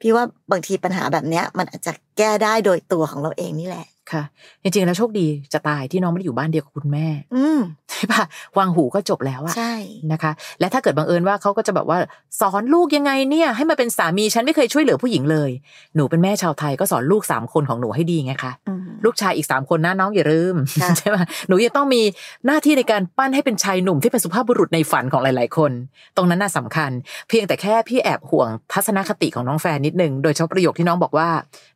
[0.00, 4.22] พี่ว่าบางทีปัญหาแบบเนี้ย มันอาจจะแก้ได้โดยตัวของเราเองนี่แหละ ค่ะ
[4.62, 8.22] จริงๆแล้วโชคดีจะตายที่น้องไม่ได้อยู่บ้านเดียวกับคุณแม่ อืมใช่ปะ
[8.58, 9.74] วางหูก็จบแล้วอะใช่
[10.12, 11.98] นะคะ และถ้าเกิดบังเอิญว่าเขาก็จะแบบว่า
[12.40, 15.50] สอนลูกยังไงเนี่ย ให้มาเป็นสามีฉันไม่เคยช่วยเหลือผู้หญิงเลย
[15.96, 21.16] หนูเป็นแม่ชาวไทยก็สอนลูกสามคนของหนูให้ดีไงคะอืมลูกชายอีกสามคนนะน้องอย่าลืมค่ะใช่ไหม
[21.48, 22.02] หนูยังต้องมี
[22.46, 25.72] หน้าที่ในการปั้นให้เป็นชายหนุ่มที่เป็นสุภาพบุรุษในฝันของหลาย ๆ คน
[26.16, 26.90] ตรงนั้นน่าสำคัญ
[27.28, 31.28] เพียงแต่แค่พี่แอบห่วงทัศนคติของน้องแฟนนิดนึงโดยเฉพาะประโยคที่น้องบอกว่า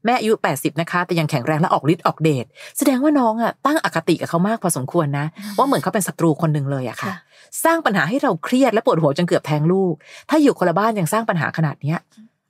[0.05, 2.45] แม่อายุ80นะคะแต่ยังแข็งแรงและออกฤทธิ์ออกเดช
[2.79, 5.27] แสดงว่าน้องอะตั้งอคติกับเขามากพอสมควรนะ
[5.59, 7.17] ว่าเหมือนเขาเป็นศัตรูคนหนึ่งเลยอะค่ะค่ะ
[7.65, 9.95] สร้างปัญหาให้เราเครียดและปวดหัวจนเกือบแทงลูก
[10.31, 11.99] ถ้าอยู่คนละบ้านยังสร้างปัญหาขนาดเนี้ย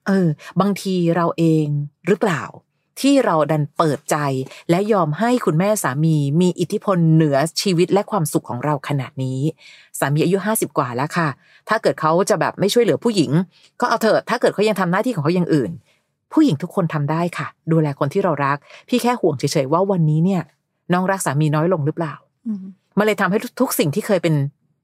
[0.06, 0.28] เออ
[0.60, 1.66] บางทีเราเอง
[2.06, 2.42] หรือเปล่า
[3.00, 4.16] ที่เราดันเปิดใจ
[4.70, 9.40] และยอมให้คุณแม่สามีมีอิทธิพลเหนือชีวิตและความสุขของเราขนาดนี้
[9.98, 11.28] สามีอายุห้าสิบกว่าแล้วค่ะ
[11.68, 13.30] ถ้าเกิดเขาจะแบบไม่ช่วยเหลือผู้หญิง
[13.80, 15.70] ก็เอาเถอะถ้าเกิดเขายังทำหน้าที่ของเขาอย่างอื่น
[16.32, 18.56] ผู้หญิงทุกคนทำได้ค่ะ ดูแลคนที่เรารัก
[18.88, 20.42] พี่แค่ห่วงเฉยๆว่าวันนี้เนี่ย
[20.92, 22.14] น้องรักสามีน้อยลงหรือเปล่า
[22.46, 22.64] อืม
[22.98, 24.34] มันเลยทำให้ทุกๆสิ่งที่เคยเป็น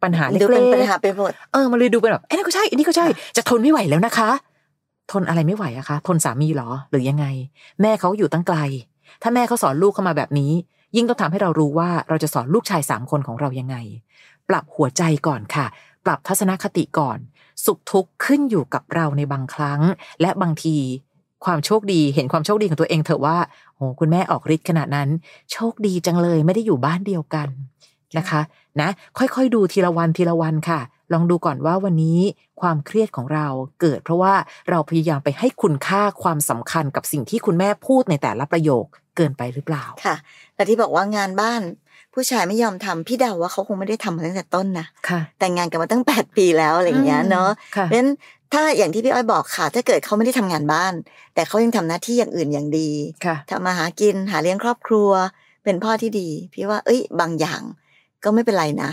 [0.02, 4.30] ปัญหาเล็ดูเป็นปัญกหาไปหมดๆเออมันเลยดูเป็นแบบไอ้นี่ก็ใช่อันนี้ก็ใช่ จะทนไม่ไหวแล้วนะคะ
[5.12, 7.26] ทนอะไรไม่ไหวอะคะ ทนสามีเหรอหรือยังไง
[7.80, 8.58] แม่เขาอยู่ตั้งไกล
[9.22, 10.52] ถ้าแม่เขาสอนลูกเข้ามาแบบนี้
[10.96, 13.76] ยิ่งต้องทำให้เรารู้ว่าเราจะสอนลูกชายสามคนของเรายังไง
[14.48, 15.66] ปรับหัวใจก่อนค่ะ
[16.04, 17.18] ปรับทัศนคติก่อน
[17.64, 19.80] สุขทุกข์ขึ้นอยู่กับเราในบางครั้ง
[20.20, 20.76] และบางที
[21.44, 23.38] ความโชคดีเห็นความโชคดีของตัวเองเถอะว่า
[23.76, 25.08] โอ้คุณแม่ออกฤทธิ์ขนาดนั้น
[25.52, 27.48] โชคดีจังเลยไม่ได้อยู่บ้านเดียวกัน
[28.18, 28.40] นะคะ
[28.80, 30.80] นะ ค่อยๆ ดูทีละวันทีละวันค่ะ
[31.12, 32.20] ลองดูก่อนว่าวันนี้
[32.60, 33.46] ความเครียดของเรา
[33.80, 34.34] เกิด เพราะว่า
[34.70, 38.84] เราพยายามไปให้คุณค่าความสำคัญกับสิ่งที่คุณแม่พูดในแต่ละประโยค
[39.16, 40.16] เกินไปหรือเปล่าค่ะ
[40.54, 41.60] และที่บอกว่างานบ้าน
[42.14, 48.10] ผู้ชายไม่ยอมทำพี่เดาว่าเขาคงไม่ได้ทำมาตั้งแต่ต้นนะค่ะแต่งงานกันมาตั้งแปดปีแล้วอะไรอย่างเงี้ยเนาะค่ะเพราะฉะนั้น
[48.52, 50.92] ถ้าอย่างที่พี่อ้อยบอกค่ะ ถ้าเกิดเขาไม่ได้ทำงานบ้าน
[51.34, 52.90] แต่เขายังทำหน้าที่อย่างอื่นอย่างดี
[53.24, 55.10] ค่ะทำมาหากินหาเลี้ยงครอบครัว
[55.64, 57.62] เป็นพ่อที่ดี พี่ว่า เอ้ย บางอย่าง
[58.24, 58.90] ก็ไม่เป็นไรนะ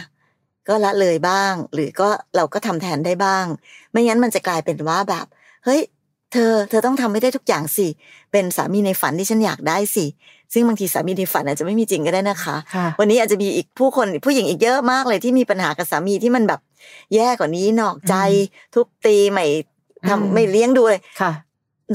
[0.68, 3.46] ก็ละเลยบ้าง หรือก็เราก็ทำแทนได้บ้าง
[3.92, 5.26] ไม่งั้นมันจะกลายเป็นว่าแบบ
[5.66, 5.82] เฮ้ย
[6.34, 7.88] เธอ เธอต้องทำให้ได้ทุกอย่างสิ
[8.32, 10.06] เป็นสามีในฝันที่ฉันอยากได้สิ
[10.54, 16.60] ซึ่งบางทีสามีในฝันอาจจะไม่มีจริงก็ได้นะคะค่ะวันนี้อาจจะมีอีกผู้คนผู้หญิงอีกเยอะมากเลยที่มีปัญหากับสามีที่มันแบบ
[17.16, 18.16] แย่กว่านี้นอกใจ
[18.74, 19.46] ทุบตีไม่
[20.04, 21.32] อืมทำไม่เลี้ยงดูเลยค่ะ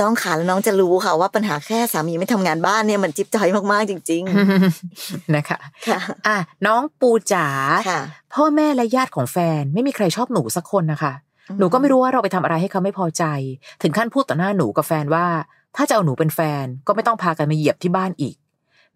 [0.00, 4.22] น้องขาแล้วน้องจะรู้ค่ะว่าปัญหาแค่สามีไม่ทำงานบ้านเนี่ยมันจิ๊บจอยมากๆจริง
[5.36, 6.36] นะคะๆค่ะอะ
[6.66, 7.48] น้องปูจ๋า
[7.88, 8.00] ค่ะ
[8.34, 11.12] พ่อแม่และญาติของแฟนไม่มีใครชอบหนูสักคนนะคะ
[11.58, 13.24] หนูก็ไม่รู้ว่าเราไปทำอะไรให้เขาไม่พอใจ
[13.82, 15.26] ถึงขั้นพูดต่อหน้าหนูกับแฟนว่า
[15.76, 18.34] ถ้าจะเอาหนูเป็นแฟนก็ไม่ต้องพากันมาเหยียบที่บ้านอีก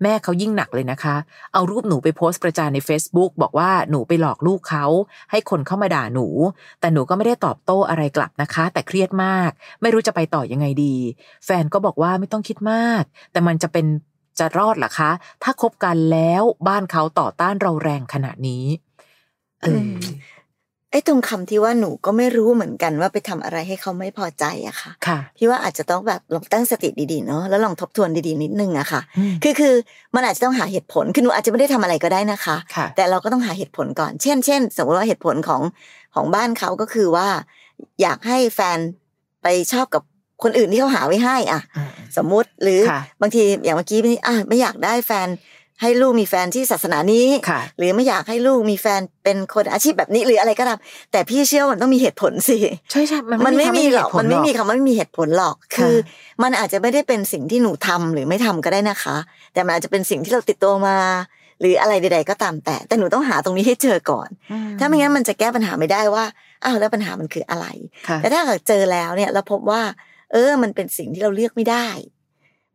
[0.03, 1.17] แม่เขายิ่งหนักเลยนะคะ
[1.53, 4.85] เอารูปหนูไปโพสต์ประจานใน Facebook บอกว่าหนูไปหลอกลูกเขา
[5.31, 6.27] ให้คนเข้ามาด่าหนู
[6.81, 9.51] แต่หนูก็ไม่ได้ตอบโต้อะไรกลับนะคะ แต่เครียดมาก
[9.83, 10.97] ไม่รู้จะไปต่อยังไงดี
[11.45, 13.87] แฟนก็บอกว่าไม่ต้องคิดมาก แต่มันจะเป็น
[14.39, 15.11] จะรอดหรอคะ
[15.43, 18.65] ถ้าคบกันแล้วบ้านเขาต่อต้านเราแรงขนาดนี้
[19.63, 19.83] เออ
[20.91, 29.75] ไอ้ตรงคำที่ว่าหนูก็ไม่รู้เหมือนกันว่าไปทำอะไรให้เขาไม่พอใจอะค่ะค่ะพี่ว่าอาจจะต้องแบบลองตั้งสติดีๆเนาะแล้วลองทบทวนดีๆนิดนึงอะค่ะอืมคือคือ
[30.15, 35.63] มันอาจจะต้องหาเหตุผลคือหนูอาจจะไม่ได้ทำอะไรก็ได้นะคะค่ะแต่เราก็ต้องหาเหตุผลก่อน เช่นเช่นสมมติว่าเหตุผลของ
[36.15, 37.29] ของบ้านเขาก็คือว่า
[38.03, 38.79] อยากให้แฟน
[39.43, 40.03] ไปชอบกับ
[40.43, 45.29] คนอื่นที่เขาหาไว้ให้อะอืมสมมุติหรือค่ะบางทีอย่างเมื่อกี้อะไม่อยากได้แฟน
[45.83, 50.79] ให้ลูกมีแฟนที่ศาสนานี้ค่ะหรือไม่อยากให้ลูกมีแฟนเป็นคนอาชีพแบบนี้หรืออะไรก็ตาม
[51.13, 52.57] แต่พี่เชื่อว่ามันต้องมีเหตุผลสิ
[52.91, 55.95] ใช่ใช่มันไม่มีหรอกทำมันไม่มีคำว่าไม่มีเหตุผลหรอกค่ะคือ
[56.43, 59.17] มันอาจจะไม่ได้เป็นสิ่งที่หนูทำหรือไม่ทำก็ได้นะคะ
[59.55, 60.97] แต่มันอาจจะเป็นสิ่งที่เราติดตัวมา
[61.61, 66.25] หรืออะไรใด ๆ ก็ตามแต่ แต่หนูต้องหาตรงนี้ให้เจอก่อนอืถ้าไม่งั้นมันจะแก้ปัญหาไม่ได้ว่า
[66.65, 67.67] อ้าวแล้วปัญหามันคืออะไร
[68.09, 69.83] ค่ะแต่ถ้าเกิดเจอแล้วเนี่ยเราพบว่า
[70.33, 71.89] เออ มันเป็นสิ่งที่เราเลือกไม่ได้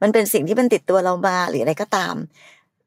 [0.01, 2.15] มันเป็นสิ่งที่มันติดตัวเรามาหรืออะไรก็ตาม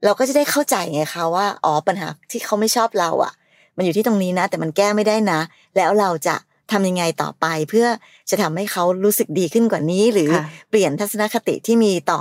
[0.04, 3.32] เราก็จะได้เข้าใจไงคะว่าอ๋อปัญหาที่เขาไม่ชอบเราอะ
[3.76, 5.40] มันอยู่ที่ตรงนี้นะ แต่มันแก้ไม่ได้นะ
[5.76, 6.36] แล้วเราจะ
[6.72, 7.86] ทำยังไงต่อไป เพื่อ
[8.30, 12.20] จะทำให้เขารู้สึกดีขึ้นกว่านี้ หรือค่ะเปลี่ยนทัศนคติที่มีต่อ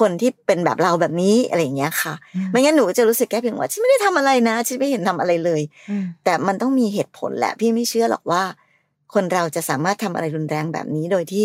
[0.00, 2.14] คนที่เป็นแบบเราแบบนี้อะไรอย่างเงี้ยค่ะ
[2.50, 8.42] ไม่งั้นหนูจะรู้สึกแค่เพียงว่าฉันไม่ได้ทำอะไรนะฉันไม่เห็นทำอะไรเลยอืมแต่มันต้องมีเหตุผลแหละพี่ไม่เชื่อหรอกว่า
[9.14, 11.44] คนเราจะสามารถทำอะไรรุนแรงแบบนี้โดยที่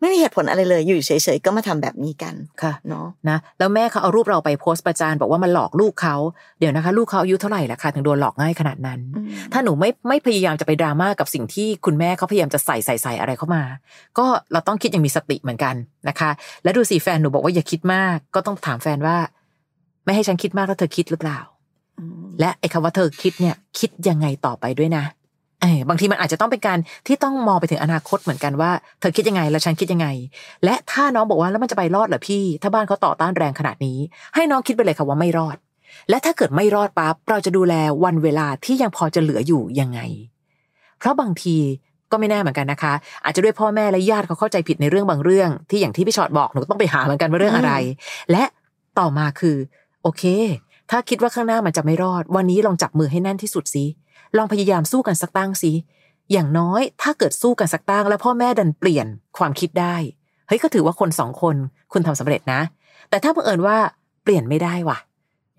[0.00, 6.16] ไม่มีเหตุผลอะไรเลยอยู่เฉยๆก็มาทำแบบนี้กันค่ะเนาะนะแล้วแม่เขาเอารูปเราไปโพสต์ประจานบอกว่ามันหลอกลูกเขา
[6.58, 13.62] เดี๋ยวนะคะ ลูกเขาอายุเท่าไหร่ละคะถึงโดนหลอกง่ายขนาดนั้นอืมถ้าหนูไม่ไม่พยายามจะไปดราม่ากับสิ่งที่คุณแม่เขาพยายามจะใส่ใส่ใส่อะไรเข้ามา
[14.18, 15.74] ก็เราต้องคิดอย่างมีสติเหมือนกัน
[16.08, 16.30] นะคะ
[16.62, 19.16] แล้วดูสิแฟนหนูบอกว่าอย่าคิดมาก ก็ต้องถามแฟนว่า
[20.04, 21.38] ไม่ให้ฉันคิดมากแล้วเธอคิดหรือเปล่า
[21.98, 25.17] อืมและไอ้คำว่าเธอคิดเนี่ย คิดยังไงต่อไปด้วยนะเออ
[25.88, 30.08] บางทีมันอาจจะต้องเป็นการที่ต้องมองไปถึงอนาคตเหมือนกันว่า เธอคิดยังไงแล้วฉันคิดยังไง
[30.64, 33.98] และถ้าน้องบอกว่าแล้วมันจะไปรอดเหรอพี่ ถ้าบ้านเขาต่อต้านแรงขนาดนี้
[34.34, 35.56] ให้น้องคิดไปเลยค่ะว่าไม่รอด
[36.10, 40.00] และถ้าเกิดไม่รอดปั๊บเราจะดูแลวันเวลาที่ยังพอจะเหลืออยู่ยังไง
[40.98, 41.56] เพราะบางที
[42.10, 42.92] ก็ไม่แน่เหมือนกันนะคะ
[43.24, 47.72] อาจจะด้วยพ่อแม่และญาติเขาเข้าใจผิดในเรื่องบางเรื่อง ที่อย่างที่พี่ชอตบอกหนูก็ต้องไปหาเหมือนกันว่าเรื่องอะไร
[48.30, 48.44] และ
[48.98, 49.56] ต่อมาคือ
[50.02, 50.24] โอเค
[50.90, 53.84] ถ้าคิดว่าข้างหน้ามันจะไม่รอด วันนี้ลองจับมือให้แน่นที่สุดสิ
[54.36, 55.72] ลองพยายามสู้กันสักตั้งสิ
[56.32, 59.06] อย่างน้อยถ้าเกิดสู้กันสักตั้งแล้วพ่อแม่ดันเปลี่ยน
[59.38, 59.96] ความคิดได้
[60.48, 61.56] เฮ้ยก็ถือว่าคนสองคน
[61.92, 62.60] คุณทำสำเร็จนะ
[63.10, 63.76] แต่ถ้าบังเอิญว่า
[64.22, 64.98] เปลี่ยนไม่ได้ว่ะ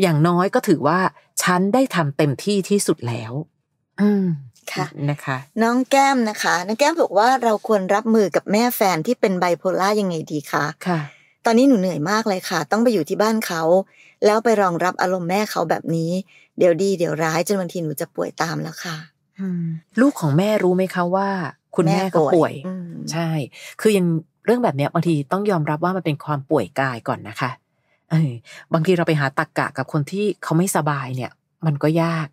[0.02, 1.00] อย่างน้อยก็ถือว่า
[1.44, 3.34] ฉันได้ทำเต็มที่ที่สุดแล้ว
[4.02, 4.26] อืม
[4.74, 11.19] ค่ะนะคะ น้องแก้มนะคะ น้องแก้มบอกว่าเราควรรับมือกับแม่แฟนที่เป็นไบโพล่ายังไงดีคะค่ะต
[11.50, 13.62] อนนี้หนูเหนื่อยมากเลยค่ะ ต้องไปอยู่ที่บ้านเขา
[14.26, 16.12] แล้วไปรองรับอารมณ์แม่เขาแบบนี้
[16.58, 18.98] เดี๋ยวดีเดี๋ยวร้ายจนบางทีหนูจะป่วยตามแล้วค่ะ
[20.02, 21.30] ลูกของแม่รู้ไหมคะว่า
[21.76, 23.30] คุณแม่เขาป่วยอืมใช่
[23.82, 24.06] คือยัง
[24.46, 27.52] เรื่องแบบเนี้ยบางทีต้องยอมรับว่ามันเป็นความป่วยกายก่อนนะคะ
[28.12, 28.32] เออ
[28.74, 31.32] บางทีเราไปหาตักกะกับคนที่เขาไม่สบายเนี่ย
[31.66, 32.28] มันก็ยาก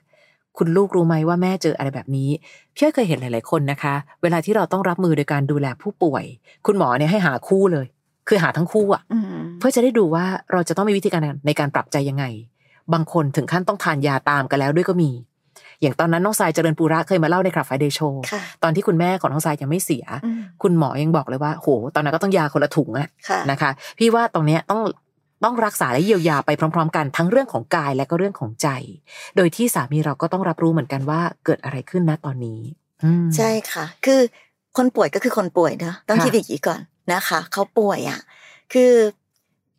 [0.59, 2.31] คุณลูกรู้ไหมว่าแม่เจออะไรแบบนี้
[2.74, 6.24] พี่อ้อยเคยเห็นหลาย ๆ คนนะคะ เวลาที่เราต้องรับมือโดยการดูแลผู้ป่วย
[6.66, 7.87] คุณหมอเนี่ยให้หาคู่เลย
[8.28, 9.26] คือหาทั้งคู่อะอืม
[9.58, 12.24] เพื่อจะได้ดูว่าเราจะต้องมีวิธีการในการปรับใจยังไง
[12.92, 15.10] บางคนถึงขั้นต้องทานยาตามกันแล้วด้วยก็มี
[15.80, 24.80] อย่างตอนนั้นน้องสายเจริญปูระเคยมาเล่าในคลับไฟเดย์โชว์ค่ะตอนที่คุณแม่ของน้องสายยังไม่เสียอืมคุณหมอยังบอกเลยว่าโหตอนนั้นก็ต้องยาคนละถุงอะค่ะนะคะ พี่ว่าตรงเนี้ยต้อง
[25.44, 28.68] ต้องรักษาและเยียวยาไปพร้อม ๆ กันทั้งเรื่องของกายและก็เรื่องของใจ
[29.36, 32.60] โดยที่สามีเราก็ต้องรับรู้เหมือนกันว่าเกิดอะไรขึ้นนะตอนนี้
[33.04, 34.20] อืมใช่ค่ะ คือ
[34.76, 36.80] คนป่วยก็คือคนป่วยเนอะต้องค่ะคิดอย่างนี้ก่อน
[37.12, 38.21] นะคะ เขาป่วยอะ
[38.73, 38.92] คือ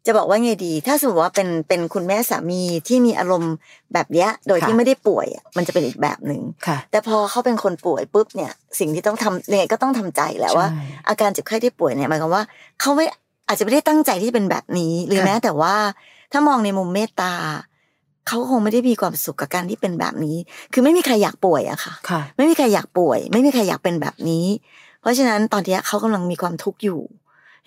[0.05, 3.53] จะบอกว่าไงดี ถ้าสมมติว่าเป็นเป็นคุณแม่สามีที่มีอารมณ์
[3.93, 12.43] แบบเนี้ย โดยที่ไม่ได้ป่วยอะมันจะเป็นอีกแบบหนึ่งค่ะแต่พอเขาเป็นคนป่วยปุ๊บเนี่ย สิ่งที่ต้องทำเนี่ยก็ต้องทำใจแหละว่าใช่อาการเจ็บไข้ได้ป่วยเนี่ยหมายความว่า
[12.81, 13.05] เขาไม่
[13.47, 15.75] อาจจะไม่ได้ตั้งใจที่จะเป็นแบบนี้ หรือค่ะแม้แต่ว่า
[16.31, 17.33] ถ้ามองในมุมเมตตา
[18.27, 20.37] เขาคงไม่ได้มีความสุขกับการที่เป็นแบบนี้
[20.73, 27.01] คือไม่มีใครอยากป่วยอะค่ะค่ะไม่มีใครอยากป่วย ไม่มีใครอยากเป็นแบบนี้เพ ราะฉะนั้นตอนเนี้ยเขากำลังมีความทุกข์อยู่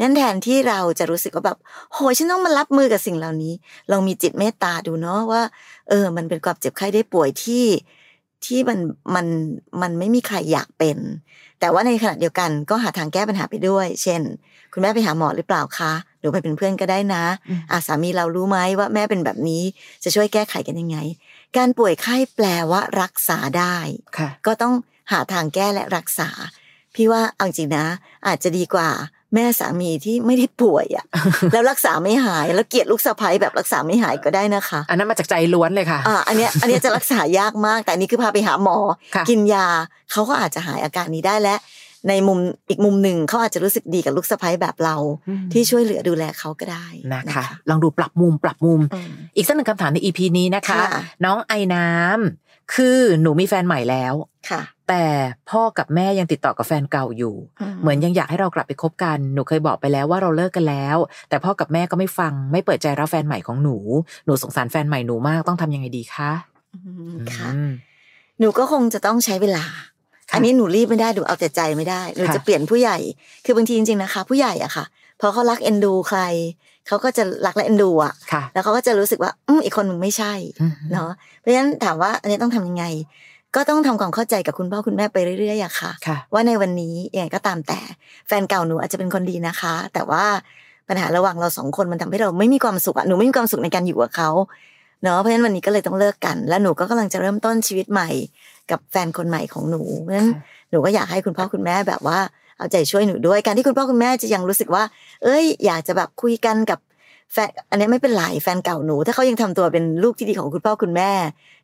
[0.00, 1.58] นั้นแทนที่เราจะรู้สึกว่าแบบ
[1.94, 3.52] โหยฉันต้องมารับมือกับสิ่งเหล่านี้
[3.90, 5.42] ลองมีจิตเมตตาดูเนาะว่า
[5.88, 7.64] เออ มันเป็นความเจ็บไข้ได้ป่วยที่
[8.46, 8.78] ที่มัน
[9.14, 9.26] มัน
[9.82, 10.98] มันไม่มีใครอยากเป็น
[11.60, 14.22] แต่ว่าในขณะเดียวกันก็หาทางแก้ปัญหาไปด้วย เช่น
[14.72, 19.62] คุณแม่ไปหาหมอหรือเปล่าคะหรือไปเป็นเพื่อนก็ได้นะอืมอาสามีเรารู้ไหมว่าแม่เป็นแบบนี้
[20.04, 20.98] จะช่วยแก้ไขกันยังไง
[21.56, 23.76] การป่วยไข้แปลว่ารักษาได้
[24.18, 24.74] ค่ะก็ต้อง
[25.12, 26.30] หาทางแก้และรักษา
[26.94, 27.86] พี่ว่าเอาจริงนะ
[28.26, 28.88] อาจจะดีกว่า
[29.34, 31.06] แม่สามีที่ไม่ได้ป่วยอะ
[31.52, 38.76] แล้วรักษาไม่หายแล้วเกลียดลูกสะใภ้แบบรักษาไม่หายก็ได้นะคะ อันนั้นมาจากใจล้วนเลยค่ะอ่าอันเนี้ยอันเนี้ยจะรักษายากมาก แต่อันนี้คือพาไปหาหมอ
[39.14, 39.66] ค่ะกินยา
[40.12, 41.56] เขาก็อาจจะหายอาการนี้ได้และ
[42.08, 42.38] ในมุม
[42.70, 44.96] อีกมุมหนึ่งเขาอาจจะรู้สึกดีกับลูกสะใภ้แบบเรา
[45.28, 54.14] อืมที่ช่วยเหลือดูแลเขาก็ได้นะคะ ลองดูปรับมุมปรับมุมอืมอีกสักหนึ่งคำถามใน EP นี้นะคะค่ะน้องไอน้ำ คือหนูมีแฟนใหม่แล้ว
[54.50, 55.04] ค่ะ แต่
[55.50, 57.34] พ่อกับแม่ยังติดต่อกับแฟนเก่าอยู่
[57.80, 60.96] เหมือนยังอยากให้เรากลับไปคบกัน หนูเคยบอกไปแล้วว่าเราเลิกกันแล้ว
[61.28, 63.76] แต่พ่อกับแม่ก็ไม่ฟัง ไม่เปิดใจรับแฟนใหม่ของหนู
[64.24, 66.30] หนูสงสารแฟนใหม่หนูมากต้องทำยังไงดีคะ
[66.74, 67.70] อืมค่ะอืม
[68.40, 69.64] หนูก็คงจะต้องใช้เวลา
[70.30, 72.98] ค่ะอันนี้หนูรีบไม่ได้หนูเอาแต่ใจไม่ได้ หนูค่ะจะเปลี่ยนผู้ใหญ่
[73.44, 74.84] คือบางทีจริงๆนะคะ ผู้ใหญ่อะค่ะ
[75.20, 76.20] พอเขารักเอ็นดูใคร
[76.90, 82.84] เขาก็จะรักและเอ็นดูอะค่ะแล้วเขาก็จะรู้สึกว่าอืมอีกคนมึงไม่ใช่อืมเนาะเพราะฉะนั้นถามว่าอันนี้ต้องทำยังไง
[83.56, 87.80] ก็ต้องทำความเข้าใจกับคุณพ่อคุณแม่ไปเรื่อยๆอะค่ะค่ะ ว่าในวันนี้ยังไงก็ตามแต่
[88.26, 90.24] แฟนเก่าหนูอาจจะเป็นคนดีนะคะ แต่ว่า
[90.88, 94.30] ปัญหาระหว่างเราสองคนมันทำให้เราไม่มีความสุขอะหนูไม่มีความสุขในการอยู่กับเขา
[95.02, 98.08] เนาะเพราะฉะนั้นวันนี้ก็เลยต้องเลิกกัน แล้วหนูก็กำลังจะเริ่มต้นชีวิตใหม่
[98.70, 102.18] กับแฟนคนใหม่ของหนูเพราะฉะนั้นค่ะหนูก็อยากให้คุณพ่อคุณแม่แบบว่า
[102.60, 104.82] เอาใจช่วยหนูด้วยการที่คุณพ่อคุณแม่จะยังรู้สึกว่า
[105.22, 106.78] เอ้ย อยากจะแบบคุยกันกับ
[107.32, 111.10] แฟนอันนี้ไม่เป็นไรแฟนเก่าหนู ถ้าเขายังทำตัวเป็นลูกที่ดีของคุณพ่อคุณแม่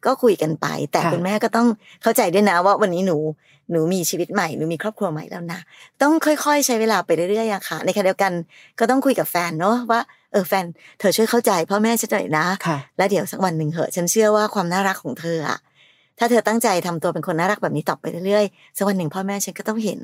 [0.07, 1.69] ก็คุยกันไป แต่ค่ะคุณแม่ก็ต้อง
[2.03, 3.17] เข้าใจด้วยนะว่าวันนี้หนู
[3.71, 5.61] หนูมีชีวิตใหม่หนูมีครอบครัวใหม่แล้วนะ
[6.03, 8.33] ต้องค่อยๆ ใช้เวลาไปเรื่อยๆอะค่ะในขณะเดียวกัน
[8.79, 10.01] ก็ต้องคุยกับแฟนเนาะว่า
[10.33, 10.65] เออแฟน
[10.99, 15.59] เธอช่วยเข้าใจพ่อแม่ฉันหน่อยนะค่ะแล้วเดี๋ยวสักวันหนึ่งเหอะ ฉันเชื่อว่าความน่ารักของเธออะ
[16.19, 20.01] ถ้าเธอตั้งใจทำตัวเป็นคนน่ารักแบบนี้ต่อไปเรื่อยๆสักวันหนึ่งพ่อแม่ฉันก็ต้องเห็น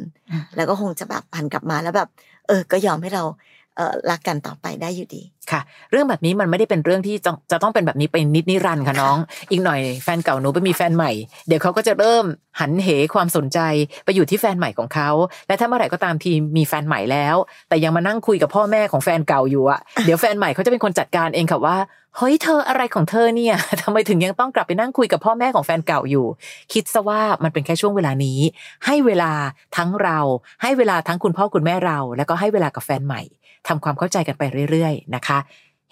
[0.56, 2.08] แล้วก็คงจะแบบหันกลับมาแล้วแบบ
[2.46, 3.61] เออ ก็ยอมให้เราเออ
[4.10, 9.16] รักกันต่อไปได้อยู่ดีค่ะ เรื่องแบบนี้มันไม่ได้เป็นเรื่องที่จะจะต้องเป็นแบบนี้ไปนิดนิรันดร์ค่ะน้อง
[9.50, 11.12] อีกหน่อยแฟนเก่าหนูไปมีแฟนใหม่
[11.48, 12.24] เดี๋ยวเขาก็จะเริ่ม
[12.60, 13.58] หันเหความสนใจ
[14.04, 15.10] ไปอยู่ที่แฟนใหม่ของเขา
[15.48, 17.36] และถ้าเมื่อไหร่ก็ตามทีมีแฟนใหม่แล้ว
[17.68, 21.78] แต่ยังมานั่งคุยกับพ่อแม่ของแฟนเก่าอยู่อะเดี๋ยวแฟนใหม่เขาจะเป็นคนจัดการเองค่ะว่า
[22.16, 26.26] เฮ้ยเธออะไรของเธอเนี่ยทำไมถึงยังต้องกลับไปนั่งคุยกับพ่อแม่ของแฟนเก่าอยู่
[26.72, 28.38] คิดซะว่ามันเป็นแค่ช่วงเวลานี้
[28.86, 29.32] ให้เวลา
[29.76, 30.18] ทั้งเรา
[30.62, 33.22] ให้เวลาทั้งคุณพ่อคุณแม่เรา แล้วก็ให้เวลากับแฟนใหม่
[33.68, 35.40] ทำความเข้าใจกันไปเรื่อย ๆ นะคะ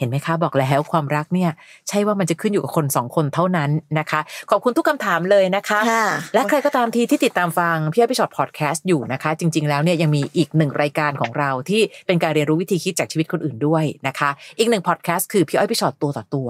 [0.00, 1.50] เห็นไหมคะบอกแล้วความรักเนี่ย
[1.88, 16.48] ใช่ว่ามันจะขึ้นอยู่กับคนสองคนเท่านั้นนะคะ ขอบคุณทุกคำถามเลยนะคะค่ะและใครก็ตามทีที่ติดตามฟังพี่อ้อยพี่ชอตพอดแคสต์อยู่นะคะ จริง ๆ แล้วเนี่ยยังมีอีกหนึ่งรายการของเราที่เป็นการเรียนรู้วิธีคิดจากชีวิตคนอื่นด้วยนะคะ อีกหนึ่งพอดแคสต์คือพี่อ้อยพี่ชอตตัวต่อตัว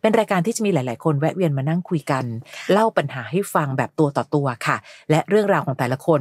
[0.00, 2.24] เป็นรายการที่จะมีหลาย ๆ คนแวะเวียนมานั่งคุยกัน
[2.72, 4.76] เล่าปัญหาให้ฟังแบบตัวต่อตัวค่ะ
[5.10, 6.20] และเรื่องราวของแต่ละคน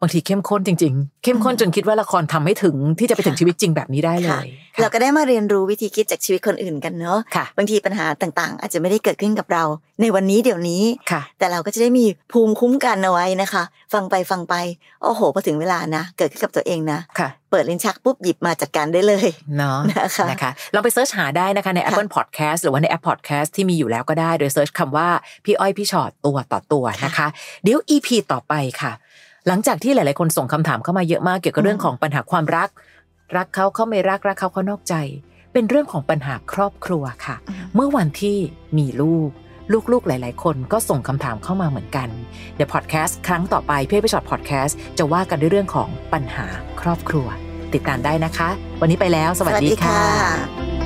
[0.00, 4.46] บางทีเข้มข้นจริง ๆ เข้มข้นจนคิดว่าละครทำไม่ถึงที่จะไปถึงชีวิตจริงแบบนี้ได้เลค่ะย
[4.80, 9.64] เราก็ได้มาเรียนรู้วิธีคิดจากชีวิตคนอื่นกันเนาะค่ะบางทีปัญหาต่างๆ อาจจะไม่ได้เกิดขึ้นกับเรา
[10.00, 14.54] ในวันนี้เดี๋ยวนี้ค่ะแต่เราก็จะได้มีภูมิคุ้มกันเอาไว้นะคะ ฟังไปฟังไป
[15.02, 25.08] โอ้โหพอถึงเวลานะ เกิดขึ้นกับตัวเองนะค่ะเปิดลิ้นชักปุ๊บหยิบมาจัดการได้เลยเนาะนะคะนะคะลองไป search หาได้นะคะใน Apple Podcast หรือว่าในแอป Podcast ที่มีอยู่แล้วก็ได้โดย search คำว่า
[25.44, 27.26] พี่อ้อยพี่ฉอดตัวต่อตัวนะคะ
[27.62, 28.92] เดี๋ยว EP ต่อไปค่ะ
[29.48, 32.68] หลังจากที่หลาย ๆ คนส่งคำถามเข้ามาเยอะมากเกี่ยวกับเรื่องของปัญหาความรัก
[33.36, 34.94] รักเขาเขาไม่รักรักเขาเขานอกใจ
[35.52, 38.38] เป็นเรื่องของปัญหาครอบครัวค่ะอืมเมื่อวันที่
[38.78, 39.30] มีลูก
[39.92, 42.08] ลูก ๆ หลาย ๆ คนก็ส่งคำถามเข้ามาเหมือนกัน
[42.54, 46.46] เดี๋ยวพอดแคสต์ครั้งต่อไปพี่อ้อยพี่ฉอดพอดแคสต์จะว่ากันด้วยเรื่องของปัญหา
[46.80, 47.26] ครอบครัว
[47.74, 48.48] ติดตามได้นะคะ
[48.80, 50.79] วันนี้ไปแล้ว สวัสดีค่ะ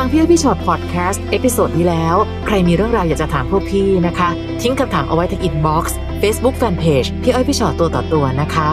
[0.00, 4.28] ฟังพี่อ้อยพี่ฉอดพอดแคสต์ episode นี้แล้ว ใครมีเรื่องราวอยากจะถามพวกพี่นะคะ
[4.62, 8.68] ทิ้งคำถามเอาไว้ที่ inbox เฟซบุ๊กแฟนเพจพี่อ้อยพี่ฉอดตัวต่อตัวนะคะ